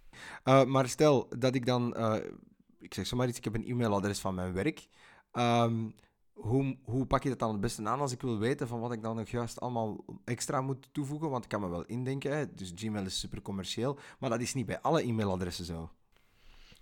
maar 0.44 0.90
stel 0.90 1.28
dat 1.38 1.56
ik 1.56 1.66
dan, 1.66 1.98
ik 2.80 2.94
zeg 2.94 3.08
zomaar 3.08 3.28
iets, 3.28 3.38
ik 3.38 3.44
heb 3.44 3.56
een 3.56 3.68
e-mailadres 3.68 4.20
van 4.20 4.36
mijn 4.36 4.54
werk. 4.54 4.88
Um, 5.34 5.96
hoe, 6.38 6.78
hoe 6.84 7.06
pak 7.06 7.24
je 7.24 7.30
dat 7.30 7.40
dan 7.40 7.52
het 7.52 7.62
beste 7.62 7.88
aan 7.88 8.00
als 8.00 8.12
ik 8.12 8.22
wil 8.22 8.38
weten 8.38 8.68
van 8.68 8.80
wat 8.80 8.92
ik 8.92 9.02
dan 9.02 9.16
nog 9.16 9.30
juist 9.30 9.60
allemaal 9.60 10.06
extra 10.26 10.62
moet 10.62 10.88
toevoegen? 10.92 11.30
Want 11.30 11.44
ik 11.44 11.50
kan 11.50 11.62
me 11.62 11.70
wel 11.70 11.86
indenken, 11.86 12.56
dus 12.56 12.72
Gmail 12.76 13.06
is 13.06 13.20
super 13.20 13.42
commercieel, 13.42 14.00
maar 14.20 14.30
dat 14.30 14.42
is 14.42 14.54
niet 14.54 14.66
bij 14.66 14.82
alle 14.82 15.02
e-mailadressen 15.02 15.66
zo. 15.66 15.92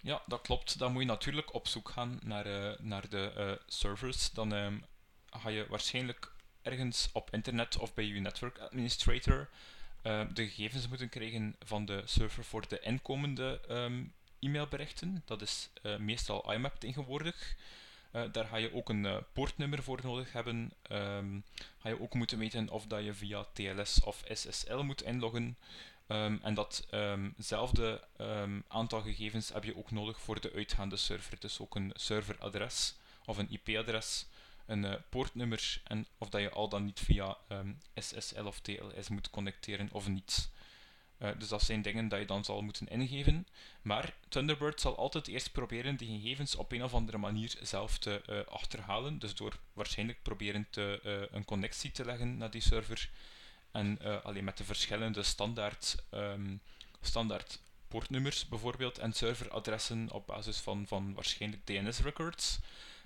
Ja, 0.06 0.22
dat 0.28 0.42
klopt. 0.42 0.80
Dan 0.80 0.92
moet 0.92 1.02
je 1.02 1.08
natuurlijk 1.08 1.54
op 1.54 1.68
zoek 1.68 1.90
gaan 1.90 2.20
naar, 2.24 2.48
uh, 2.48 2.80
naar 2.80 3.10
de 3.10 3.34
uh, 3.38 3.52
servers. 3.68 4.32
Dan 4.32 4.52
um, 4.52 4.84
ga 5.30 5.50
je 5.50 5.66
waarschijnlijk 5.70 6.32
ergens 6.62 7.10
op 7.14 7.34
internet 7.34 7.78
of 7.78 7.94
bij 7.94 8.06
je 8.06 8.20
network 8.20 8.58
administrator 8.58 9.50
uh, 10.04 10.22
de 10.34 10.48
gegevens 10.48 10.88
moeten 10.88 11.10
krijgen 11.10 11.56
van 11.60 11.86
de 11.86 12.02
server 12.06 12.44
voor 12.44 12.68
de 12.68 12.80
inkomende 12.80 13.62
um, 13.70 14.14
e-mailberichten. 14.40 15.22
Dat 15.26 15.42
is 15.42 15.70
meestal 16.00 16.54
IMAP 16.54 16.80
tegenwoordig. 16.80 17.56
Uh, 18.16 18.24
daar 18.32 18.46
ga 18.46 18.58
je 18.58 18.74
ook 18.74 18.90
een 18.90 19.04
uh, 19.04 19.18
poortnummer 19.34 19.84
voor 19.84 20.00
nodig 20.04 20.34
hebben. 20.34 20.72
Um, 20.92 21.44
ga 21.78 21.90
je 21.90 22.02
ook 22.02 22.14
moeten 22.14 22.38
weten 22.38 22.70
of 22.70 22.86
dat 22.86 23.04
je 23.04 23.14
via 23.14 23.46
TLS 23.54 24.04
of 24.04 24.24
SSL 24.28 24.78
moet 24.78 25.04
inloggen. 25.04 25.58
Um, 26.08 26.40
en 26.44 26.54
datzelfde 26.54 28.02
um, 28.22 28.64
aantal 28.68 29.02
gegevens 29.02 29.50
heb 29.54 29.64
je 29.64 29.78
ook 29.78 29.92
nodig 29.92 30.20
voor 30.20 30.42
de 30.42 30.52
uitgaande 30.54 30.98
server. 30.98 31.40
Dus 31.40 31.60
ook 31.60 31.76
een 31.76 31.92
serveradres 31.94 32.96
of 33.26 33.38
een 33.38 33.50
IP-adres, 33.50 34.26
een 34.66 34.84
uh, 34.84 34.94
poortnummer 35.10 35.82
en 35.84 36.08
of 36.18 36.30
dat 36.30 36.42
je 36.42 36.50
al 36.50 36.70
dan 36.70 36.86
niet 36.86 37.00
via 37.00 37.38
SSL 37.96 38.46
of 38.46 38.60
TLS 38.60 39.10
moet 39.10 39.30
connecteren 39.30 39.90
of 39.92 40.08
niet. 40.08 40.50
Uh, 41.26 41.32
dus 41.38 41.48
dat 41.48 41.62
zijn 41.62 41.82
dingen 41.82 42.08
dat 42.08 42.20
je 42.20 42.26
dan 42.26 42.44
zal 42.44 42.62
moeten 42.62 42.88
ingeven. 42.88 43.48
Maar 43.82 44.14
Thunderbird 44.30 44.82
zal 44.82 44.98
altijd 44.98 45.28
eerst 45.28 45.52
proberen 45.52 45.96
die 45.96 46.20
gegevens 46.20 46.56
op 46.56 46.72
een 46.72 46.84
of 46.84 46.94
andere 46.94 47.18
manier 47.18 47.56
zelf 47.62 47.98
te 47.98 48.22
uh, 48.30 48.40
achterhalen. 48.54 49.20
Dus 49.20 49.36
door 49.36 49.58
waarschijnlijk 49.74 50.22
proberen 50.22 50.68
te, 50.70 51.00
uh, 51.06 51.36
een 51.36 51.46
connectie 51.46 51.92
te 51.92 52.06
leggen 52.06 52.38
naar 52.38 52.52
die 52.52 52.62
server. 52.62 53.10
En 53.72 54.24
alleen 54.24 54.44
met 54.44 54.58
de 54.58 54.64
verschillende 54.64 55.24
standaard, 55.24 56.04
um, 56.12 56.62
standaard 57.02 57.60
poortnummers 57.88 58.48
bijvoorbeeld 58.48 58.98
en 58.98 59.14
serveradressen 59.14 60.12
op 60.12 60.28
basis 60.28 60.58
van, 60.58 60.88
van 60.88 61.14
waarschijnlijk 61.14 61.66
DNS-records. 61.66 62.60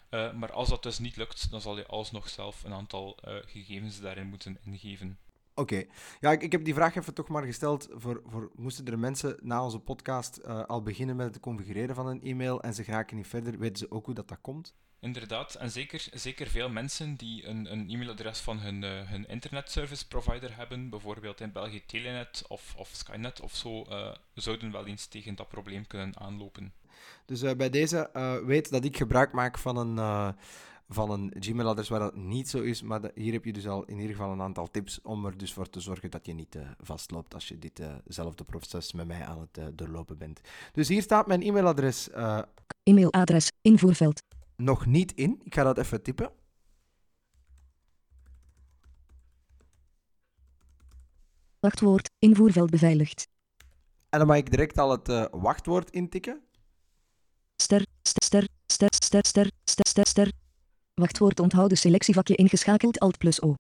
maar 0.10 0.52
als 0.52 0.70
dat 0.70 0.84
dus 0.84 1.00
niet 1.00 1.16
lukt, 1.16 1.52
dan 1.52 1.62
zal 1.62 1.78
je 1.78 1.86
alsnog 1.86 2.30
zelf 2.30 2.64
een 2.64 2.74
aantal 2.74 3.18
gegevens 3.46 4.00
daarin 4.00 4.28
moeten 4.28 4.58
ingeven. 4.64 5.18
Oké. 5.60 5.84
Ja, 6.20 6.32
ik, 6.32 6.42
ik, 6.42 6.52
heb 6.52 6.64
die 6.64 6.74
vraag 6.74 6.96
even 6.96 7.14
toch 7.14 7.28
maar 7.28 7.44
gesteld 7.44 7.88
voor, 7.92 8.22
voor 8.26 8.52
moesten 8.56 8.86
er 8.86 9.00
mensen 9.00 9.38
na 9.42 9.64
onze 9.64 9.80
podcast 9.80 10.40
uh, 10.46 10.64
al 10.66 10.84
beginnen 10.84 11.16
met 11.16 11.28
het 11.28 11.40
configureren 11.40 11.96
van 11.96 12.08
een 12.08 12.22
e-mail 12.22 12.62
en 12.62 12.74
ze 12.74 12.84
geraken 12.84 13.16
niet 13.16 13.28
verder, 13.28 13.60
weten 13.60 13.78
ze 13.78 13.92
ook 13.92 14.06
hoe 14.06 14.14
dat, 14.14 14.28
dat 14.28 14.38
komt? 14.42 14.76
Inderdaad, 15.00 15.56
en 15.56 15.72
zeker, 15.72 16.08
zeker 16.14 16.48
veel 16.48 16.70
mensen 16.70 17.16
die 17.16 17.46
een, 17.48 17.72
een 17.72 17.90
e-mailadres 17.90 18.40
van 18.40 18.60
hun, 18.60 18.82
uh, 18.82 19.10
hun 19.10 19.28
internet 19.28 19.72
service 19.72 20.08
provider 20.08 20.56
hebben, 20.56 20.90
bijvoorbeeld 20.90 21.42
in 21.42 21.52
België 21.52 21.86
Telenet 21.86 22.44
of, 22.48 22.74
of 22.78 22.90
Skynet 22.94 23.42
of 23.42 23.56
zo, 23.56 23.86
uh, 23.90 24.12
zouden 24.34 24.72
wel 24.72 24.86
eens 24.86 25.06
tegen 25.06 25.36
dat 25.36 25.48
probleem 25.48 25.88
kunnen 25.88 26.20
aanlopen. 26.20 26.74
Dus 27.26 27.56
bij 27.56 27.70
deze 27.70 28.10
weet 28.46 28.70
dat 28.70 28.84
ik 28.84 28.98
gebruik 28.98 29.32
maak 29.32 29.58
van 29.58 29.78
een, 29.78 30.36
van 30.90 31.12
een 31.12 31.34
Gmail-adres 31.40 31.90
waar 31.90 32.00
dat 32.00 32.16
niet 32.16 32.50
zo 32.50 32.62
is, 32.62 32.82
maar 32.82 33.12
hier 33.16 33.34
heb 33.34 33.46
je 33.46 33.54
dus 33.54 33.68
al 33.68 33.84
in 33.86 34.00
ieder 34.00 34.16
geval 34.16 34.32
een 34.32 34.42
aantal 34.42 34.72
tips 34.72 35.02
om 35.02 35.26
er 35.26 35.38
dus 35.38 35.54
voor 35.54 35.70
te 35.70 35.80
zorgen 35.80 36.12
dat 36.12 36.26
je 36.26 36.34
niet 36.34 36.58
vastloopt 36.82 37.34
als 37.34 37.48
je 37.48 37.60
ditzelfde 37.60 38.44
proces 38.44 38.94
met 38.94 39.08
mij 39.08 39.26
aan 39.26 39.48
het 39.52 39.78
doorlopen 39.78 40.18
bent. 40.18 40.42
Dus 40.72 40.88
hier 40.88 41.02
staat 41.02 41.28
mijn 41.28 41.42
e-mailadres. 41.42 42.10
E-mailadres, 42.84 43.52
invoerveld 43.62 44.22
nog 44.60 44.86
niet 44.86 45.14
in. 45.14 45.42
Ik 45.44 45.54
ga 45.54 45.64
dat 45.64 45.78
even 45.78 46.02
typen. 46.02 46.32
Wachtwoord, 51.60 52.10
invoerveld 52.20 52.70
beveiligd. 52.70 53.28
En 54.10 54.20
dan 54.20 54.28
mag 54.28 54.38
ik 54.38 54.50
direct 54.50 54.78
al 54.78 54.92
het 54.92 55.10
uh, 55.10 55.26
wachtwoord 55.32 55.90
intikken. 55.90 56.42
Ster, 57.56 57.86
ster, 58.02 58.24
ster, 58.24 58.48
ster, 58.66 58.90
ster, 59.04 59.26
ster, 59.26 59.52
ster, 59.64 59.88
ster, 59.88 60.08
ster. 60.08 60.32
Wachtwoord 61.00 61.40
onthouden 61.40 61.78
selectievakje 61.78 62.36
ingeschakeld, 62.36 63.00
alt 63.00 63.18
plus 63.18 63.42
O. 63.42 63.54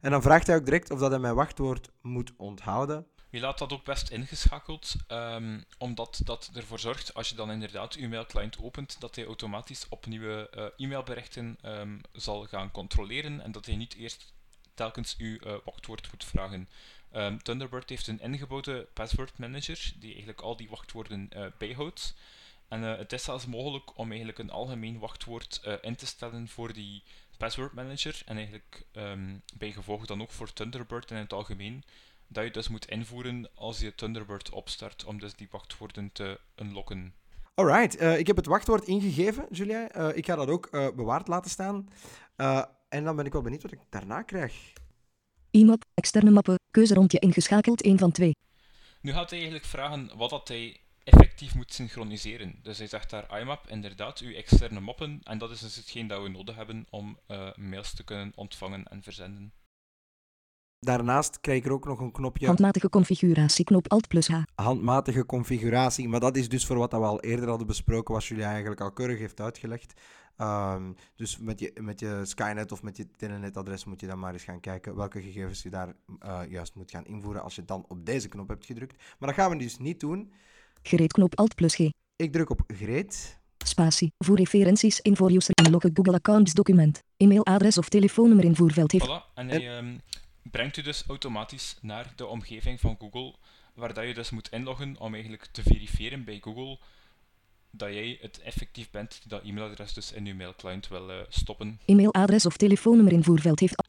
En 0.00 0.10
dan 0.10 0.22
vraagt 0.22 0.46
hij 0.46 0.56
ook 0.56 0.64
direct 0.64 0.90
of 0.90 0.98
dat 0.98 1.10
hij 1.10 1.18
mijn 1.18 1.34
wachtwoord 1.34 1.88
moet 2.00 2.32
onthouden. 2.36 3.06
Je 3.30 3.40
laat 3.40 3.58
dat 3.58 3.72
ook 3.72 3.84
best 3.84 4.10
ingeschakeld, 4.10 4.94
um, 5.08 5.64
omdat 5.78 6.20
dat 6.24 6.50
ervoor 6.54 6.78
zorgt, 6.78 7.14
als 7.14 7.28
je 7.28 7.34
dan 7.34 7.50
inderdaad 7.50 7.94
je 7.94 8.08
mailclient 8.08 8.58
opent, 8.62 9.00
dat 9.00 9.16
hij 9.16 9.24
automatisch 9.24 9.86
op 9.88 10.06
nieuwe 10.06 10.50
uh, 10.56 10.86
e-mailberichten 10.86 11.58
um, 11.64 12.00
zal 12.12 12.44
gaan 12.44 12.70
controleren 12.70 13.40
en 13.40 13.52
dat 13.52 13.66
hij 13.66 13.76
niet 13.76 13.94
eerst 13.94 14.34
telkens 14.74 15.16
uw 15.18 15.38
uh, 15.46 15.54
wachtwoord 15.64 16.12
moet 16.12 16.24
vragen. 16.24 16.68
Um, 17.12 17.42
Thunderbird 17.42 17.88
heeft 17.88 18.06
een 18.06 18.20
ingebouwde 18.20 18.88
password 18.92 19.38
manager 19.38 19.92
die 19.98 20.10
eigenlijk 20.10 20.40
al 20.40 20.56
die 20.56 20.70
wachtwoorden 20.70 21.28
uh, 21.36 21.46
bijhoudt. 21.58 22.14
En 22.68 22.82
het 22.82 23.12
is 23.12 23.24
zelfs 23.24 23.46
mogelijk 23.46 23.98
om 23.98 24.08
eigenlijk 24.08 24.38
een 24.38 24.50
algemeen 24.50 24.98
wachtwoord 24.98 25.78
in 25.80 25.96
te 25.96 26.06
stellen 26.06 26.48
voor 26.48 26.72
die 26.72 27.02
password 27.36 27.72
manager 27.72 28.22
en 28.24 28.36
eigenlijk 28.36 28.86
um, 28.92 29.42
bij 29.54 29.72
gevolg 29.72 30.06
dan 30.06 30.22
ook 30.22 30.30
voor 30.30 30.52
Thunderbird 30.52 31.10
in 31.10 31.16
het 31.16 31.32
algemeen 31.32 31.84
dat 32.28 32.44
je 32.44 32.50
dus 32.50 32.68
moet 32.68 32.88
invoeren 32.88 33.48
als 33.54 33.80
je 33.80 33.94
Thunderbird 33.94 34.50
opstart, 34.50 35.04
om 35.04 35.20
dus 35.20 35.34
die 35.34 35.48
wachtwoorden 35.50 36.10
te 36.12 36.40
unlocken. 36.56 37.14
Alright, 37.54 38.00
uh, 38.00 38.18
ik 38.18 38.26
heb 38.26 38.36
het 38.36 38.46
wachtwoord 38.46 38.86
ingegeven, 38.86 39.46
Julien. 39.50 39.88
Uh, 39.96 40.16
ik 40.16 40.26
ga 40.26 40.34
dat 40.34 40.48
ook 40.48 40.68
uh, 40.70 40.88
bewaard 40.96 41.28
laten 41.28 41.50
staan. 41.50 41.88
en 42.88 43.04
dan 43.04 43.16
ben 43.16 43.26
ik 43.26 43.32
wel 43.32 43.42
benieuwd 43.42 43.62
wat 43.62 43.72
ik 43.72 43.78
daarna 43.90 44.22
krijg. 44.22 44.72
IMAP, 45.50 45.84
externe 45.94 46.30
mappen, 46.30 46.58
keuzerondje 46.70 47.18
ingeschakeld, 47.18 47.82
één 47.82 47.98
van 47.98 48.12
twee. 48.12 48.36
Nu 49.00 49.12
gaat 49.12 49.30
hij 49.30 49.38
eigenlijk 49.38 49.68
vragen 49.68 50.10
wat 50.16 50.30
dat 50.30 50.48
hij 50.48 50.80
effectief 51.06 51.54
moet 51.54 51.72
synchroniseren. 51.72 52.58
Dus 52.62 52.78
hij 52.78 52.86
zegt 52.86 53.10
daar 53.10 53.40
IMAP, 53.40 53.68
inderdaad, 53.68 54.18
uw 54.18 54.34
externe 54.34 54.80
mappen. 54.80 55.20
En 55.22 55.38
dat 55.38 55.50
is 55.50 55.60
dus 55.60 55.76
hetgeen 55.76 56.06
dat 56.06 56.22
we 56.22 56.28
nodig 56.28 56.56
hebben 56.56 56.86
om 56.90 57.18
mails 57.54 57.94
te 57.94 58.04
kunnen 58.04 58.32
ontvangen 58.34 58.84
en 58.84 59.02
verzenden. 59.02 59.52
Daarnaast 60.78 61.40
krijg 61.40 61.58
ik 61.58 61.64
er 61.64 61.72
ook 61.72 61.84
nog 61.84 62.00
een 62.00 62.12
knopje. 62.12 62.46
Handmatige 62.46 62.88
configuratie, 62.88 63.64
knop 63.64 63.88
Alt 63.88 64.08
plus 64.08 64.28
H. 64.28 64.42
Handmatige 64.54 65.26
configuratie, 65.26 66.08
maar 66.08 66.20
dat 66.20 66.36
is 66.36 66.48
dus 66.48 66.66
voor 66.66 66.76
wat 66.76 66.92
we 66.92 66.98
al 66.98 67.20
eerder 67.20 67.48
hadden 67.48 67.66
besproken, 67.66 68.14
wat 68.14 68.24
jullie 68.24 68.44
eigenlijk 68.44 68.80
al 68.80 68.92
keurig 68.92 69.18
heeft 69.18 69.40
uitgelegd. 69.40 70.00
Um, 70.38 70.94
dus 71.14 71.38
met 71.38 71.60
je, 71.60 71.72
met 71.80 72.00
je 72.00 72.20
Skynet 72.24 72.72
of 72.72 72.82
met 72.82 72.96
je 72.96 73.10
Telenet-adres 73.10 73.84
moet 73.84 74.00
je 74.00 74.06
dan 74.06 74.18
maar 74.18 74.32
eens 74.32 74.44
gaan 74.44 74.60
kijken 74.60 74.96
welke 74.96 75.22
gegevens 75.22 75.62
je 75.62 75.70
daar 75.70 75.94
uh, 76.24 76.40
juist 76.48 76.74
moet 76.74 76.90
gaan 76.90 77.06
invoeren 77.06 77.42
als 77.42 77.54
je 77.54 77.64
dan 77.64 77.84
op 77.88 78.06
deze 78.06 78.28
knop 78.28 78.48
hebt 78.48 78.66
gedrukt. 78.66 78.96
Maar 79.18 79.28
dat 79.28 79.38
gaan 79.38 79.50
we 79.50 79.56
dus 79.56 79.78
niet 79.78 80.00
doen. 80.00 80.32
Gereed 80.86 81.12
knop 81.12 81.38
Alt 81.38 81.54
plus 81.54 81.74
G. 81.74 81.78
Ik 82.16 82.32
druk 82.32 82.50
op 82.50 82.60
gereed. 82.66 83.38
Spatie. 83.58 84.12
Voor 84.18 84.36
referenties 84.36 85.00
in 85.00 85.16
voor 85.16 85.30
user 85.30 85.54
inloggen 85.64 85.90
Google 85.94 86.14
Accounts 86.14 86.52
document. 86.52 87.02
E-mailadres 87.16 87.78
of 87.78 87.88
telefoonnummer 87.88 88.44
invoerveld 88.44 88.92
heeft. 88.92 89.06
Voilà, 89.06 89.34
en 89.34 89.48
hij, 89.48 89.78
um, 89.78 90.00
brengt 90.42 90.76
u 90.76 90.82
dus 90.82 91.04
automatisch 91.06 91.76
naar 91.80 92.12
de 92.16 92.26
omgeving 92.26 92.80
van 92.80 92.96
Google, 92.98 93.34
waar 93.74 93.94
dat 93.94 94.06
je 94.06 94.14
dus 94.14 94.30
moet 94.30 94.48
inloggen 94.48 94.96
om 94.98 95.12
eigenlijk 95.12 95.46
te 95.52 95.62
verifiëren 95.62 96.24
bij 96.24 96.38
Google 96.40 96.78
dat 97.70 97.92
jij 97.92 98.18
het 98.20 98.40
effectief 98.40 98.90
bent 98.90 99.18
die 99.20 99.28
dat 99.28 99.42
e-mailadres 99.44 99.92
dus 99.92 100.12
in 100.12 100.26
je 100.26 100.34
mailclient 100.34 100.88
wil 100.88 101.10
uh, 101.10 101.16
stoppen. 101.28 101.80
E-mailadres 101.84 102.46
of 102.46 102.56
telefoonnummer 102.56 103.12
invoerveld 103.12 103.60
heeft. 103.60 103.82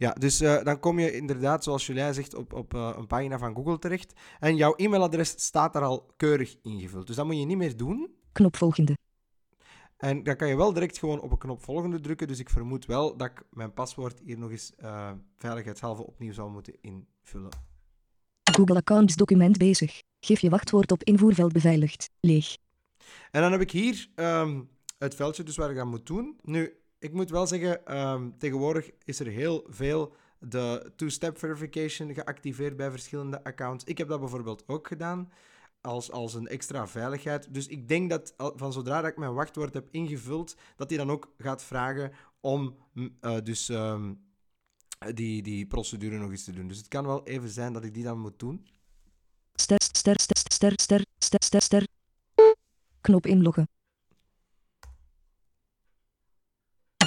Ja, 0.00 0.12
dus 0.12 0.40
uh, 0.40 0.62
dan 0.62 0.80
kom 0.80 0.98
je 0.98 1.12
inderdaad, 1.12 1.64
zoals 1.64 1.86
Julien 1.86 2.14
zegt, 2.14 2.34
op, 2.34 2.52
op 2.52 2.74
uh, 2.74 2.92
een 2.96 3.06
pagina 3.06 3.38
van 3.38 3.54
Google 3.54 3.78
terecht. 3.78 4.12
En 4.38 4.56
jouw 4.56 4.74
e-mailadres 4.74 5.28
staat 5.28 5.72
daar 5.72 5.82
al 5.82 6.12
keurig 6.16 6.56
ingevuld. 6.62 7.06
Dus 7.06 7.16
dat 7.16 7.26
moet 7.26 7.38
je 7.38 7.44
niet 7.44 7.56
meer 7.56 7.76
doen. 7.76 8.14
Knop 8.32 8.56
volgende. 8.56 8.96
En 9.96 10.22
dan 10.22 10.36
kan 10.36 10.48
je 10.48 10.56
wel 10.56 10.72
direct 10.72 10.98
gewoon 10.98 11.20
op 11.20 11.30
een 11.30 11.38
knop 11.38 11.62
volgende 11.62 12.00
drukken. 12.00 12.28
Dus 12.28 12.38
ik 12.38 12.50
vermoed 12.50 12.86
wel 12.86 13.16
dat 13.16 13.30
ik 13.30 13.42
mijn 13.50 13.74
paswoord 13.74 14.20
hier 14.24 14.38
nog 14.38 14.50
eens 14.50 14.72
uh, 14.82 15.10
veiligheidshalve 15.36 16.06
opnieuw 16.06 16.32
zal 16.32 16.48
moeten 16.48 16.74
invullen. 16.80 17.50
Google 18.42 18.76
Accounts 18.76 19.16
document 19.16 19.58
bezig. 19.58 19.98
Geef 20.20 20.40
je 20.40 20.50
wachtwoord 20.50 20.92
op 20.92 21.02
invoerveld 21.02 21.52
beveiligd. 21.52 22.10
Leeg. 22.20 22.56
En 23.30 23.40
dan 23.40 23.52
heb 23.52 23.60
ik 23.60 23.70
hier 23.70 24.08
um, 24.14 24.68
het 24.98 25.14
veldje 25.14 25.42
dus 25.42 25.56
waar 25.56 25.70
ik 25.70 25.78
aan 25.78 25.88
moet 25.88 26.06
doen. 26.06 26.38
Nu, 26.42 26.79
ik 27.00 27.12
moet 27.12 27.30
wel 27.30 27.46
zeggen, 27.46 27.98
um, 27.98 28.38
tegenwoordig 28.38 28.90
is 29.04 29.20
er 29.20 29.26
heel 29.26 29.66
veel 29.68 30.14
de 30.38 30.92
two-step 30.96 31.38
verification 31.38 32.14
geactiveerd 32.14 32.76
bij 32.76 32.90
verschillende 32.90 33.44
accounts. 33.44 33.84
Ik 33.84 33.98
heb 33.98 34.08
dat 34.08 34.20
bijvoorbeeld 34.20 34.64
ook 34.66 34.86
gedaan 34.86 35.32
als, 35.80 36.10
als 36.10 36.34
een 36.34 36.46
extra 36.46 36.86
veiligheid. 36.86 37.54
Dus 37.54 37.66
ik 37.66 37.88
denk 37.88 38.10
dat 38.10 38.34
van 38.36 38.72
zodra 38.72 39.00
dat 39.00 39.10
ik 39.10 39.16
mijn 39.16 39.34
wachtwoord 39.34 39.74
heb 39.74 39.88
ingevuld, 39.90 40.56
dat 40.76 40.88
hij 40.88 40.98
dan 40.98 41.10
ook 41.10 41.32
gaat 41.38 41.62
vragen 41.62 42.12
om 42.40 42.76
uh, 42.94 43.36
dus 43.42 43.68
um, 43.68 44.20
die, 45.14 45.42
die 45.42 45.66
procedure 45.66 46.18
nog 46.18 46.30
eens 46.30 46.44
te 46.44 46.52
doen. 46.52 46.68
Dus 46.68 46.78
het 46.78 46.88
kan 46.88 47.06
wel 47.06 47.26
even 47.26 47.48
zijn 47.48 47.72
dat 47.72 47.84
ik 47.84 47.94
die 47.94 48.04
dan 48.04 48.18
moet 48.18 48.38
doen. 48.38 48.66
Ster, 49.54 49.82
ster, 49.82 50.20
ster, 50.20 50.38
ster, 50.52 50.72
ster, 50.76 51.04
ster, 51.18 51.42
ster, 51.44 51.62
ster. 51.62 51.86
Knop 53.00 53.26
inloggen. 53.26 53.68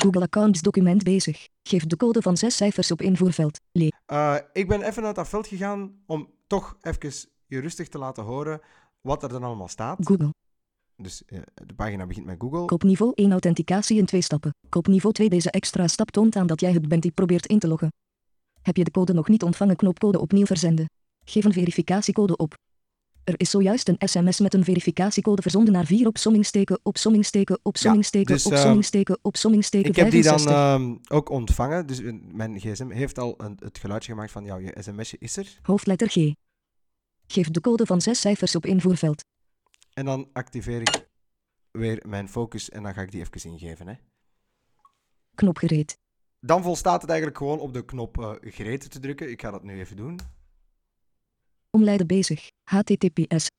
Google 0.03 0.21
Accounts 0.21 0.61
document 0.61 1.03
bezig. 1.03 1.47
Geef 1.63 1.85
de 1.85 1.97
code 1.97 2.21
van 2.21 2.37
zes 2.37 2.55
cijfers 2.55 2.91
op 2.91 3.01
invoerveld. 3.01 3.59
Le 3.71 3.91
uh, 4.07 4.35
ik 4.53 4.67
ben 4.67 4.81
even 4.81 5.05
uit 5.05 5.15
dat 5.15 5.29
veld 5.29 5.47
gegaan 5.47 6.03
om 6.05 6.29
toch 6.47 6.77
even 6.81 7.29
je 7.45 7.59
rustig 7.59 7.87
te 7.87 7.97
laten 7.97 8.23
horen 8.23 8.61
wat 9.01 9.23
er 9.23 9.29
dan 9.29 9.43
allemaal 9.43 9.67
staat. 9.67 9.97
Google. 10.01 10.33
Dus 10.95 11.23
uh, 11.27 11.39
de 11.53 11.73
pagina 11.73 12.05
begint 12.05 12.25
met 12.25 12.35
Google. 12.39 12.65
Kopniveau 12.65 13.11
1 13.15 13.31
authenticatie 13.31 13.97
in 13.97 14.05
twee 14.05 14.21
stappen. 14.21 14.55
Kopniveau 14.69 15.13
2 15.13 15.29
deze 15.29 15.51
extra 15.51 15.87
stap 15.87 16.11
toont 16.11 16.35
aan 16.35 16.47
dat 16.47 16.59
jij 16.59 16.71
het 16.71 16.87
bent 16.87 17.01
die 17.01 17.11
probeert 17.11 17.45
in 17.45 17.59
te 17.59 17.67
loggen. 17.67 17.91
Heb 18.61 18.77
je 18.77 18.83
de 18.83 18.91
code 18.91 19.13
nog 19.13 19.27
niet 19.27 19.43
ontvangen 19.43 19.75
knopcode 19.75 20.19
opnieuw 20.19 20.45
verzenden. 20.45 20.89
Geef 21.25 21.45
een 21.45 21.53
verificatiecode 21.53 22.37
op. 22.37 22.55
Er 23.23 23.33
is 23.37 23.49
zojuist 23.49 23.87
een 23.87 23.97
sms 23.99 24.39
met 24.39 24.53
een 24.53 24.63
verificatiecode 24.63 25.41
verzonden 25.41 25.73
naar 25.73 25.85
4 25.85 26.07
opsommingsteken, 26.07 26.79
opsommingsteken, 26.83 27.59
opsommingsteken, 27.61 28.35
ja, 28.35 28.43
dus, 28.43 28.51
opsommingsteken, 28.51 29.17
opsommingsteken 29.21 29.89
Ik 29.89 29.95
heb 29.95 30.11
die 30.11 30.23
dan 30.23 30.49
uh, 30.49 30.97
ook 31.07 31.29
ontvangen. 31.29 31.87
Dus 31.87 32.01
mijn 32.31 32.59
gsm 32.59 32.89
heeft 32.89 33.19
al 33.19 33.33
een, 33.37 33.57
het 33.59 33.77
geluidje 33.77 34.11
gemaakt 34.11 34.31
van, 34.31 34.45
ja, 34.45 34.57
je 34.57 34.75
sms'je 34.79 35.17
is 35.19 35.37
er. 35.37 35.59
Hoofdletter 35.61 36.09
G. 36.09 36.15
Geef 37.27 37.49
de 37.49 37.61
code 37.61 37.85
van 37.85 38.01
zes 38.01 38.19
cijfers 38.19 38.55
op 38.55 38.65
invoerveld. 38.65 39.23
En 39.93 40.05
dan 40.05 40.29
activeer 40.33 40.81
ik 40.81 41.09
weer 41.71 42.03
mijn 42.07 42.29
focus 42.29 42.69
en 42.69 42.83
dan 42.83 42.93
ga 42.93 43.01
ik 43.01 43.11
die 43.11 43.21
even 43.21 43.51
ingeven. 43.51 43.87
Hè. 43.87 43.93
Knop 45.35 45.57
gereed. 45.57 45.97
Dan 46.39 46.63
volstaat 46.63 47.01
het 47.01 47.09
eigenlijk 47.09 47.39
gewoon 47.39 47.59
op 47.59 47.73
de 47.73 47.85
knop 47.85 48.17
uh, 48.17 48.31
gereed 48.41 48.91
te 48.91 48.99
drukken. 48.99 49.29
Ik 49.29 49.41
ga 49.41 49.51
dat 49.51 49.63
nu 49.63 49.79
even 49.79 49.95
doen. 49.95 50.19
Omleiden 51.77 52.07
bezig. 52.07 52.49
https 52.63 53.49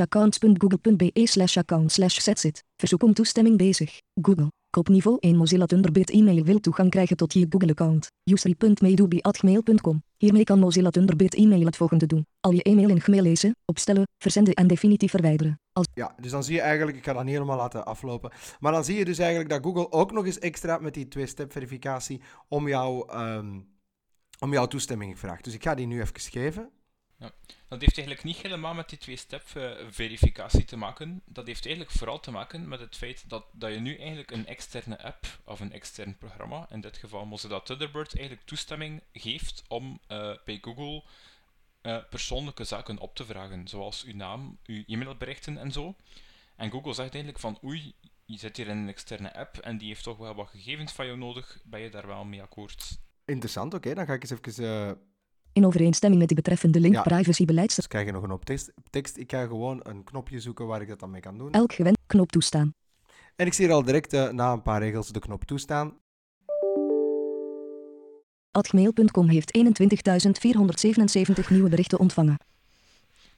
accounts.google.be 0.00 1.10
slash 1.26 1.56
account 1.56 1.92
slash 1.92 2.28
Verzoek 2.76 3.02
om 3.02 3.14
toestemming 3.14 3.56
bezig. 3.56 4.00
Google. 4.22 4.48
Kopniveau 4.70 5.16
1 5.20 5.36
Mozilla 5.36 5.66
Thunderbird 5.66 6.10
e-mail 6.10 6.44
wil 6.44 6.60
toegang 6.60 6.90
krijgen 6.90 7.16
tot 7.16 7.32
je 7.32 7.46
Google-account. 7.48 8.06
usery.medubi.gmail.com 8.24 10.02
Hiermee 10.16 10.44
kan 10.44 10.58
Mozilla 10.58 10.90
Thunderbird 10.90 11.34
e-mail 11.34 11.64
het 11.64 11.76
volgende 11.76 12.06
doen. 12.06 12.26
Al 12.40 12.52
je 12.52 12.62
e-mail 12.62 12.88
in 12.88 13.00
Gmail 13.00 13.22
lezen, 13.22 13.56
opstellen, 13.64 14.06
verzenden 14.18 14.54
en 14.54 14.66
definitief 14.66 15.10
verwijderen. 15.10 15.60
Ja, 15.94 16.14
dus 16.20 16.30
dan 16.30 16.44
zie 16.44 16.54
je 16.54 16.60
eigenlijk, 16.60 16.96
ik 16.96 17.04
ga 17.04 17.12
dat 17.12 17.24
niet 17.24 17.32
helemaal 17.32 17.56
laten 17.56 17.84
aflopen, 17.84 18.32
maar 18.60 18.72
dan 18.72 18.84
zie 18.84 18.98
je 18.98 19.04
dus 19.04 19.18
eigenlijk 19.18 19.50
dat 19.50 19.62
Google 19.62 19.92
ook 19.92 20.12
nog 20.12 20.26
eens 20.26 20.38
extra 20.38 20.78
met 20.78 20.94
die 20.94 21.08
twee-step 21.08 21.52
verificatie 21.52 22.20
om, 22.48 22.68
jou, 22.68 23.18
um, 23.18 23.68
om 24.38 24.52
jouw 24.52 24.66
toestemming 24.66 25.18
vraagt. 25.18 25.44
Dus 25.44 25.54
ik 25.54 25.62
ga 25.62 25.74
die 25.74 25.86
nu 25.86 26.00
even 26.00 26.20
geven. 26.20 26.70
Dat 27.68 27.80
heeft 27.80 27.96
eigenlijk 27.98 28.24
niet 28.24 28.36
helemaal 28.36 28.74
met 28.74 28.88
die 28.88 28.98
twee-step 28.98 29.42
eh, 29.54 29.70
verificatie 29.90 30.64
te 30.64 30.76
maken. 30.76 31.22
Dat 31.24 31.46
heeft 31.46 31.66
eigenlijk 31.66 31.96
vooral 31.96 32.20
te 32.20 32.30
maken 32.30 32.68
met 32.68 32.80
het 32.80 32.96
feit 32.96 33.24
dat, 33.28 33.44
dat 33.52 33.72
je 33.72 33.80
nu 33.80 33.96
eigenlijk 33.96 34.30
een 34.30 34.46
externe 34.46 35.02
app 35.02 35.26
of 35.44 35.60
een 35.60 35.72
extern 35.72 36.16
programma, 36.16 36.66
in 36.70 36.80
dit 36.80 36.96
geval 36.96 37.24
Mozilla 37.24 37.60
Thunderbird, 37.60 38.16
eigenlijk 38.16 38.46
toestemming 38.46 39.02
geeft 39.12 39.62
om 39.68 40.00
eh, 40.06 40.34
bij 40.44 40.58
Google 40.60 41.02
eh, 41.80 41.98
persoonlijke 42.10 42.64
zaken 42.64 42.98
op 42.98 43.14
te 43.14 43.24
vragen, 43.24 43.68
zoals 43.68 44.04
uw 44.04 44.14
naam, 44.14 44.58
uw 44.66 44.82
e-mailberichten 44.86 45.58
en 45.58 45.72
zo. 45.72 45.94
En 46.56 46.70
Google 46.70 46.92
zegt 46.92 47.14
eigenlijk 47.14 47.38
van 47.38 47.58
oei, 47.64 47.94
je 48.24 48.38
zit 48.38 48.56
hier 48.56 48.68
in 48.68 48.76
een 48.76 48.88
externe 48.88 49.34
app 49.34 49.56
en 49.56 49.78
die 49.78 49.88
heeft 49.88 50.02
toch 50.02 50.16
wel 50.16 50.34
wat 50.34 50.48
gegevens 50.48 50.92
van 50.92 51.06
jou 51.06 51.18
nodig, 51.18 51.58
ben 51.64 51.80
je 51.80 51.90
daar 51.90 52.06
wel 52.06 52.24
mee 52.24 52.42
akkoord? 52.42 52.98
Interessant, 53.24 53.74
oké. 53.74 53.94
Dan 53.94 54.06
ga 54.06 54.12
ik 54.12 54.22
eens 54.22 54.30
even... 54.30 55.11
In 55.52 55.66
overeenstemming 55.66 56.20
met 56.20 56.28
de 56.30 56.34
betreffende 56.36 56.80
link 56.80 56.94
Ja. 56.94 57.02
privacybeleid 57.02 57.76
dus 57.76 57.86
krijg 57.86 58.06
je 58.06 58.12
nog 58.12 58.22
een 58.22 58.30
op 58.30 58.44
tekst. 58.44 58.72
tekst. 58.90 59.16
Ik 59.16 59.30
ga 59.30 59.46
gewoon 59.46 59.80
een 59.82 60.04
knopje 60.04 60.40
zoeken 60.40 60.66
waar 60.66 60.80
ik 60.82 60.88
dat 60.88 61.00
dan 61.00 61.10
mee 61.10 61.20
kan 61.20 61.38
doen. 61.38 61.52
elk 61.52 61.72
gewend 61.72 61.98
knop 62.06 62.32
toestaan. 62.32 62.74
En 63.36 63.46
ik 63.46 63.52
zie 63.52 63.64
hier 63.64 63.74
al 63.74 63.82
direct 63.84 64.12
eh, 64.12 64.28
na 64.28 64.52
een 64.52 64.62
paar 64.62 64.80
regels 64.80 65.08
de 65.08 65.18
knop 65.18 65.44
toestaan. 65.44 65.98
Adgmail.com 68.50 69.28
heeft 69.28 69.58
21.477 69.58 71.48
nieuwe 71.50 71.68
berichten 71.68 71.98
ontvangen. 71.98 72.36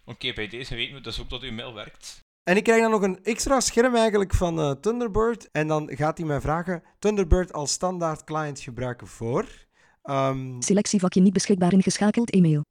Oké, 0.05 0.33
bij 0.33 0.49
deze 0.49 0.75
weten 0.75 0.95
we 0.95 1.01
dus 1.01 1.21
ook 1.21 1.31
dat 1.31 1.43
uw 1.43 1.53
mail 1.53 1.75
werkt. 1.75 2.21
En 2.43 2.57
ik 2.57 2.65
krijg 2.65 2.81
dan 2.83 2.91
nog 2.91 3.03
een 3.03 3.25
extra 3.25 3.61
scherm 3.61 3.95
eigenlijk 3.95 4.35
van 4.35 4.59
eh, 4.61 4.71
Thunderbird. 4.71 5.49
En 5.53 5.67
dan 5.69 5.91
gaat 5.97 6.19
hij 6.19 6.27
mij 6.27 6.41
vragen: 6.41 6.83
Thunderbird 6.99 7.53
als 7.53 7.73
standaard 7.73 8.25
client 8.25 8.61
gebruiken 8.61 9.07
voor. 9.07 9.47
Ehm, 10.05 10.61
Selectievakje 10.61 11.21
niet 11.21 11.33
beschikbaar 11.33 11.73
ingeschakeld 11.73 12.31
e-mail. 12.31 12.63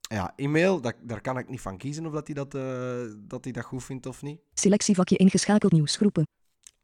ja, 0.00 0.32
e-mail, 0.36 0.80
dat, 0.80 0.94
daar 1.02 1.20
kan 1.20 1.38
ik 1.38 1.48
niet 1.48 1.60
van 1.60 1.78
kiezen 1.78 2.06
of 2.06 2.12
dat 2.12 2.26
hij 2.26 2.34
dat, 2.34 2.54
eh, 2.54 3.14
dat, 3.18 3.44
hij 3.44 3.52
dat 3.52 3.64
goed 3.64 3.84
vindt 3.84 4.06
of 4.06 4.22
niet. 4.22 4.40
Selectievakje 4.54 5.16
ingeschakeld 5.16 5.72
nieuwsgroepen. 5.72 6.26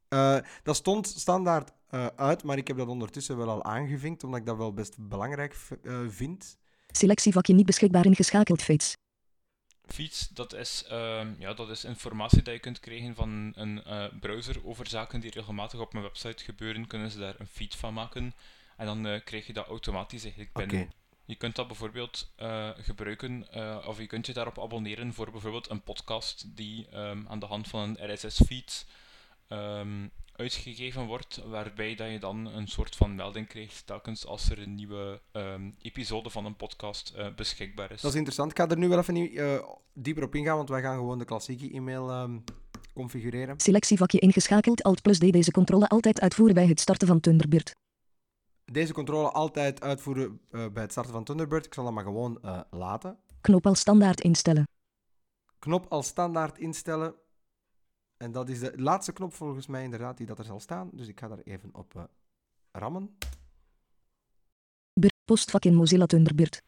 Eh, 0.08 0.37
dat 0.62 0.76
stond 0.76 1.06
standaard 1.06 1.72
eh, 1.88 2.06
uit, 2.06 2.42
maar 2.42 2.56
ik 2.56 2.68
heb 2.68 2.76
dat 2.76 2.88
ondertussen 2.88 3.37
wel 3.37 3.50
al 3.50 3.64
aangevinkt, 3.64 4.25
omdat 4.25 4.40
ik 4.40 4.46
dat 4.46 4.56
wel 4.56 4.72
best 4.72 4.96
belangrijk 4.98 5.56
eh, 5.82 6.00
vind. 6.08 6.58
Selectievakje 6.87 7.54
niet 7.54 7.66
beschikbaar 7.66 8.06
ingeschakeld 8.06 8.62
feeds. 8.62 8.92
Feeds, 9.87 10.28
dat 10.28 10.54
is, 10.54 10.84
ehm, 10.88 11.34
ja, 11.38 11.54
dat 11.54 11.70
is 11.70 11.84
informatie 11.84 12.42
dat 12.42 12.54
je 12.54 12.60
kunt 12.60 12.80
krijgen 12.80 13.14
van 13.14 13.52
een 13.54 13.82
eh, 13.84 14.04
browser 14.20 14.66
over 14.66 14.87
zaken 14.87 15.20
die 15.20 15.30
regelmatig 15.30 15.80
op 15.80 15.92
mijn 15.92 16.04
website 16.04 16.44
gebeuren. 16.44 16.87
Kunnen 16.87 17.10
ze 17.10 17.18
daar 17.18 17.34
een 17.38 17.46
feed 17.46 17.75
van 17.75 17.94
maken 17.94 18.32
en 18.78 18.87
dan 18.87 19.06
eh, 19.06 19.20
krijg 19.25 19.47
je 19.47 19.52
dat 19.52 19.66
automatisch 19.66 20.23
eigenlijk 20.23 20.58
Oké. 20.58 20.66
binnen. 20.66 20.92
Je 21.25 21.35
kunt 21.35 21.56
dat 21.56 21.66
bijvoorbeeld 21.66 22.32
eh, 22.37 22.70
gebruiken, 22.76 23.52
eh, 23.52 23.85
of 23.87 23.99
je 23.99 24.06
kunt 24.06 24.26
je 24.26 24.32
daarop 24.32 24.58
abonneren 24.58 25.12
voor 25.12 25.30
bijvoorbeeld 25.30 25.70
een 25.70 25.82
podcast 25.82 26.56
die 26.56 26.88
ehm, 26.88 27.23
aan 27.28 27.38
de 27.38 27.47
hand 27.47 27.68
van 27.68 27.80
een 27.80 28.14
RSS-feed 28.14 28.87
ehm, 29.49 30.06
uitgegeven 30.38 31.06
wordt, 31.06 31.42
waarbij 31.47 31.94
dat 31.94 32.11
je 32.11 32.18
dan 32.18 32.47
een 32.47 32.68
soort 32.68 32.97
van 32.97 33.14
melding 33.14 33.47
krijgt 33.47 33.87
telkens 33.87 34.26
als 34.26 34.50
er 34.50 34.58
een 34.58 34.75
nieuwe 34.75 35.20
ehm, 35.32 35.70
episode 35.82 36.30
van 36.30 36.44
een 36.44 36.56
podcast 36.56 37.12
eh, 37.16 37.26
beschikbaar 37.37 37.92
is. 37.92 38.00
Dat 38.00 38.11
is 38.11 38.16
interessant. 38.16 38.50
Ik 38.50 38.58
ga 38.58 38.68
er 38.68 38.78
nu 38.78 38.88
wel 38.88 38.99
even 38.99 39.16
eh, 39.16 39.58
dieper 39.92 40.23
op 40.23 40.35
ingaan, 40.35 40.56
want 40.56 40.68
wij 40.68 40.80
gaan 40.80 40.97
gewoon 40.97 41.18
de 41.18 41.25
klassieke 41.25 41.70
e-mail 41.70 42.11
ehm, 42.11 42.38
configureren. 42.94 43.61
Selectievakje 43.61 44.18
ingeschakeld 44.18 44.82
Alt 44.82 45.02
plus 45.02 45.18
D 45.18 45.32
deze 45.32 45.50
controle 45.50 45.88
altijd 45.88 46.20
uitvoeren 46.20 46.54
bij 46.54 46.66
het 46.66 46.80
starten 46.80 47.08
van 47.08 47.20
Thunderbird. 47.20 47.73
Deze 48.72 48.92
controle 48.92 49.30
altijd 49.30 49.82
uitvoeren 49.82 50.40
eh, 50.50 50.66
bij 50.68 50.82
het 50.82 50.90
starten 50.90 51.12
van 51.12 51.25
Thunderbird. 51.25 51.66
Ik 51.66 51.75
zal 51.75 51.84
dat 51.84 51.92
maar 51.92 52.04
gewoon 52.04 52.42
eh, 52.42 52.60
laten. 52.70 53.18
Knop 53.40 53.66
als 53.66 53.80
standaard 53.80 54.20
instellen. 54.20 54.68
Knop 55.58 55.87
als 55.88 56.06
standaard 56.06 56.58
instellen. 56.58 57.14
En 58.16 58.32
dat 58.32 58.48
is 58.48 58.60
de 58.60 58.72
laatste 58.76 59.12
knop 59.12 59.34
volgens 59.34 59.66
mij 59.66 59.82
inderdaad 59.82 60.16
die 60.16 60.26
dat 60.26 60.38
er 60.38 60.44
zal 60.44 60.60
staan. 60.60 60.90
Dus 60.92 61.08
ik 61.08 61.20
ga 61.20 61.28
daar 61.28 61.38
even 61.44 61.75
op 61.75 61.94
eh, 61.94 62.02
rammen. 62.72 63.16
Postvak 65.25 65.64
in 65.64 65.75
Mozilla 65.75 66.06
Thunderbird. 66.06 66.62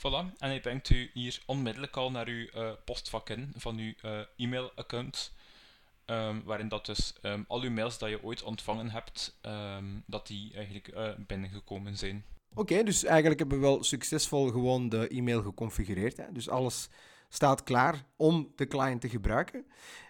Voilà, 0.00 0.32
en 0.38 0.48
hij 0.48 0.60
brengt 0.60 0.90
u 0.90 1.10
hier 1.12 1.42
onmiddellijk 1.46 1.96
al 1.96 2.10
naar 2.10 2.26
uw 2.26 2.46
eh, 2.46 2.72
postvak 2.84 3.28
in 3.28 3.52
van 3.56 3.78
uw 3.78 3.92
eh, 4.00 4.20
e-mailaccount, 4.36 5.32
ehm, 6.10 6.40
waarin 6.44 6.68
dat 6.68 6.86
dus 6.86 7.14
ehm, 7.22 7.42
al 7.46 7.62
uw 7.62 7.70
mails 7.70 7.98
dat 7.98 8.08
je 8.08 8.22
ooit 8.22 8.42
ontvangen 8.42 8.90
hebt, 8.90 9.38
ehm, 9.40 9.84
dat 10.06 10.26
die 10.26 10.54
eigenlijk 10.54 10.88
eh, 10.88 11.08
binnengekomen 11.26 11.96
zijn. 11.96 12.24
Oké, 12.54 12.82
dus 12.82 13.04
eigenlijk 13.04 13.40
hebben 13.40 13.60
we 13.60 13.66
wel 13.66 13.84
succesvol 13.84 14.48
gewoon 14.48 14.88
de 14.88 15.08
e-mail 15.08 15.42
geconfigureerd. 15.42 16.16
Hè? 16.16 16.32
Dus 16.32 16.48
alles 16.48 16.88
staat 17.28 17.62
klaar 17.62 18.04
om 18.16 18.52
de 18.56 18.66
client 18.66 19.00
te 19.00 19.08
gebruiken. 19.08 19.66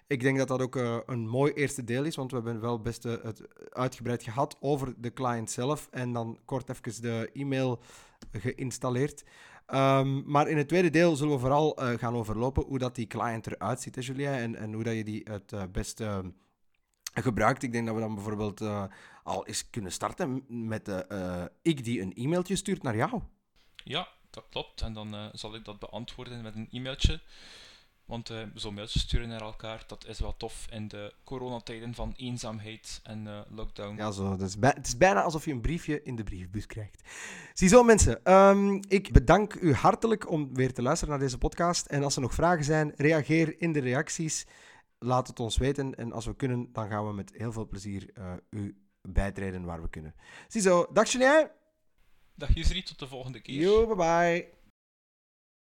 Ik 0.07 0.21
denk 0.21 0.39
dat 0.39 0.49
dat 0.49 0.61
ook 0.61 0.77
eh, 0.77 0.99
een 1.07 1.29
mooi 1.29 1.53
eerste 1.53 1.85
deel 1.85 2.05
is, 2.05 2.17
want 2.17 2.31
we 2.31 2.37
hebben 2.37 2.61
wel 2.61 2.81
best 2.81 3.05
eh, 3.05 3.15
het 3.23 3.43
uitgebreid 3.71 4.23
gehad 4.23 4.57
over 4.61 4.95
de 4.97 5.13
client 5.13 5.51
zelf 5.51 5.89
en 5.91 6.13
dan 6.13 6.39
kort 6.45 6.69
even 6.69 7.03
de 7.03 7.31
e-mail 7.33 7.81
geïnstalleerd. 8.33 9.25
Ehm, 9.71 10.23
maar 10.31 10.49
in 10.49 10.57
het 10.57 10.69
tweede 10.69 10.91
deel 10.91 11.17
zullen 11.17 11.33
we 11.33 11.41
vooral 11.41 11.77
eh, 11.77 11.99
gaan 11.99 12.15
overlopen 12.15 12.65
hoe 12.65 12.79
dat 12.79 12.95
die 12.95 13.07
client 13.07 13.47
eruit 13.47 13.81
ziet, 13.81 13.95
hè, 13.95 14.37
en, 14.37 14.57
en 14.57 14.73
hoe 14.73 14.83
dat 14.83 14.95
je 14.95 15.05
die 15.05 15.21
het 15.25 15.53
eh, 15.53 15.63
beste 15.73 16.05
eh, 16.05 17.23
gebruikt. 17.23 17.63
Ik 17.63 17.73
denk 17.73 17.87
dat 17.87 17.95
we 17.95 18.01
dan 18.01 18.15
bijvoorbeeld 18.15 18.61
al 19.25 19.47
eens 19.47 19.71
kunnen 19.71 19.93
starten 19.93 20.45
met 20.49 21.07
ik 21.63 21.85
die 21.85 22.01
een 22.01 22.15
e-mailtje 22.15 22.57
stuurt 22.57 22.83
naar 22.83 22.97
jou. 22.97 23.23
Ja, 23.75 24.09
dat 24.31 24.45
klopt, 24.51 24.81
en 24.81 24.93
dan 24.93 25.31
zal 25.33 25.55
ik 25.55 25.65
dat 25.65 25.79
beantwoorden 25.79 26.43
met 26.43 26.55
een 26.55 26.69
e-mailtje. 26.71 27.21
Want 28.11 28.31
eh, 28.31 28.43
zo'n 28.55 28.75
mailtje 28.75 28.99
sturen 28.99 29.29
naar 29.29 29.41
elkaar, 29.41 29.85
dat 29.87 30.07
is 30.07 30.21
wel 30.21 30.37
tof 30.37 30.67
in 30.71 30.89
de 30.89 31.15
coronatijden 31.25 31.95
van 31.95 32.15
eenzaamheid 32.17 33.01
en 33.03 33.27
eh, 33.27 33.41
lockdown. 33.49 33.97
Ja, 33.97 34.11
zo. 34.11 34.37
Dat 34.37 34.49
is 34.49 34.59
bij- 34.59 34.73
het 34.77 34.87
is 34.87 34.97
bijna 34.97 35.23
alsof 35.23 35.45
je 35.45 35.53
een 35.53 35.61
briefje 35.61 36.03
in 36.03 36.17
de 36.17 36.23
briefbus 36.25 36.67
krijgt. 36.67 37.03
Ziezo, 37.55 37.83
mensen. 37.83 38.25
ehm, 38.25 38.75
ik 38.89 39.13
bedank 39.13 39.55
u 39.55 39.75
hartelijk 39.75 40.31
om 40.31 40.55
weer 40.55 40.73
te 40.73 40.83
luisteren 40.83 41.11
naar 41.15 41.23
deze 41.23 41.39
podcast. 41.39 41.87
En 41.87 42.03
als 42.03 42.15
er 42.17 42.23
nog 42.23 42.35
vragen 42.35 42.65
zijn, 42.65 42.93
reageer 42.97 43.61
in 43.61 43.73
de 43.73 43.81
reacties. 43.81 44.47
Laat 44.99 45.27
het 45.27 45.41
ons 45.41 45.57
weten. 45.57 45.95
En 45.95 46.13
als 46.13 46.27
we 46.27 46.37
kunnen, 46.37 46.69
dan 46.73 46.89
gaan 46.89 47.07
we 47.07 47.13
met 47.13 47.33
heel 47.37 47.53
veel 47.53 47.67
plezier 47.67 48.11
eh, 48.15 48.33
u 48.51 48.77
bijtreden 49.03 49.65
waar 49.65 49.83
we 49.83 49.89
kunnen. 49.91 50.15
Ziezo, 50.49 50.87
dag 50.93 51.09
Julien. 51.13 51.51
Dag 52.35 52.55
Jusri, 52.55 52.83
tot 52.83 52.99
de 52.99 53.07
volgende 53.07 53.41
keer. 53.41 53.61
Yo, 53.61 53.87
bye 53.87 53.97
bye. 53.97 54.60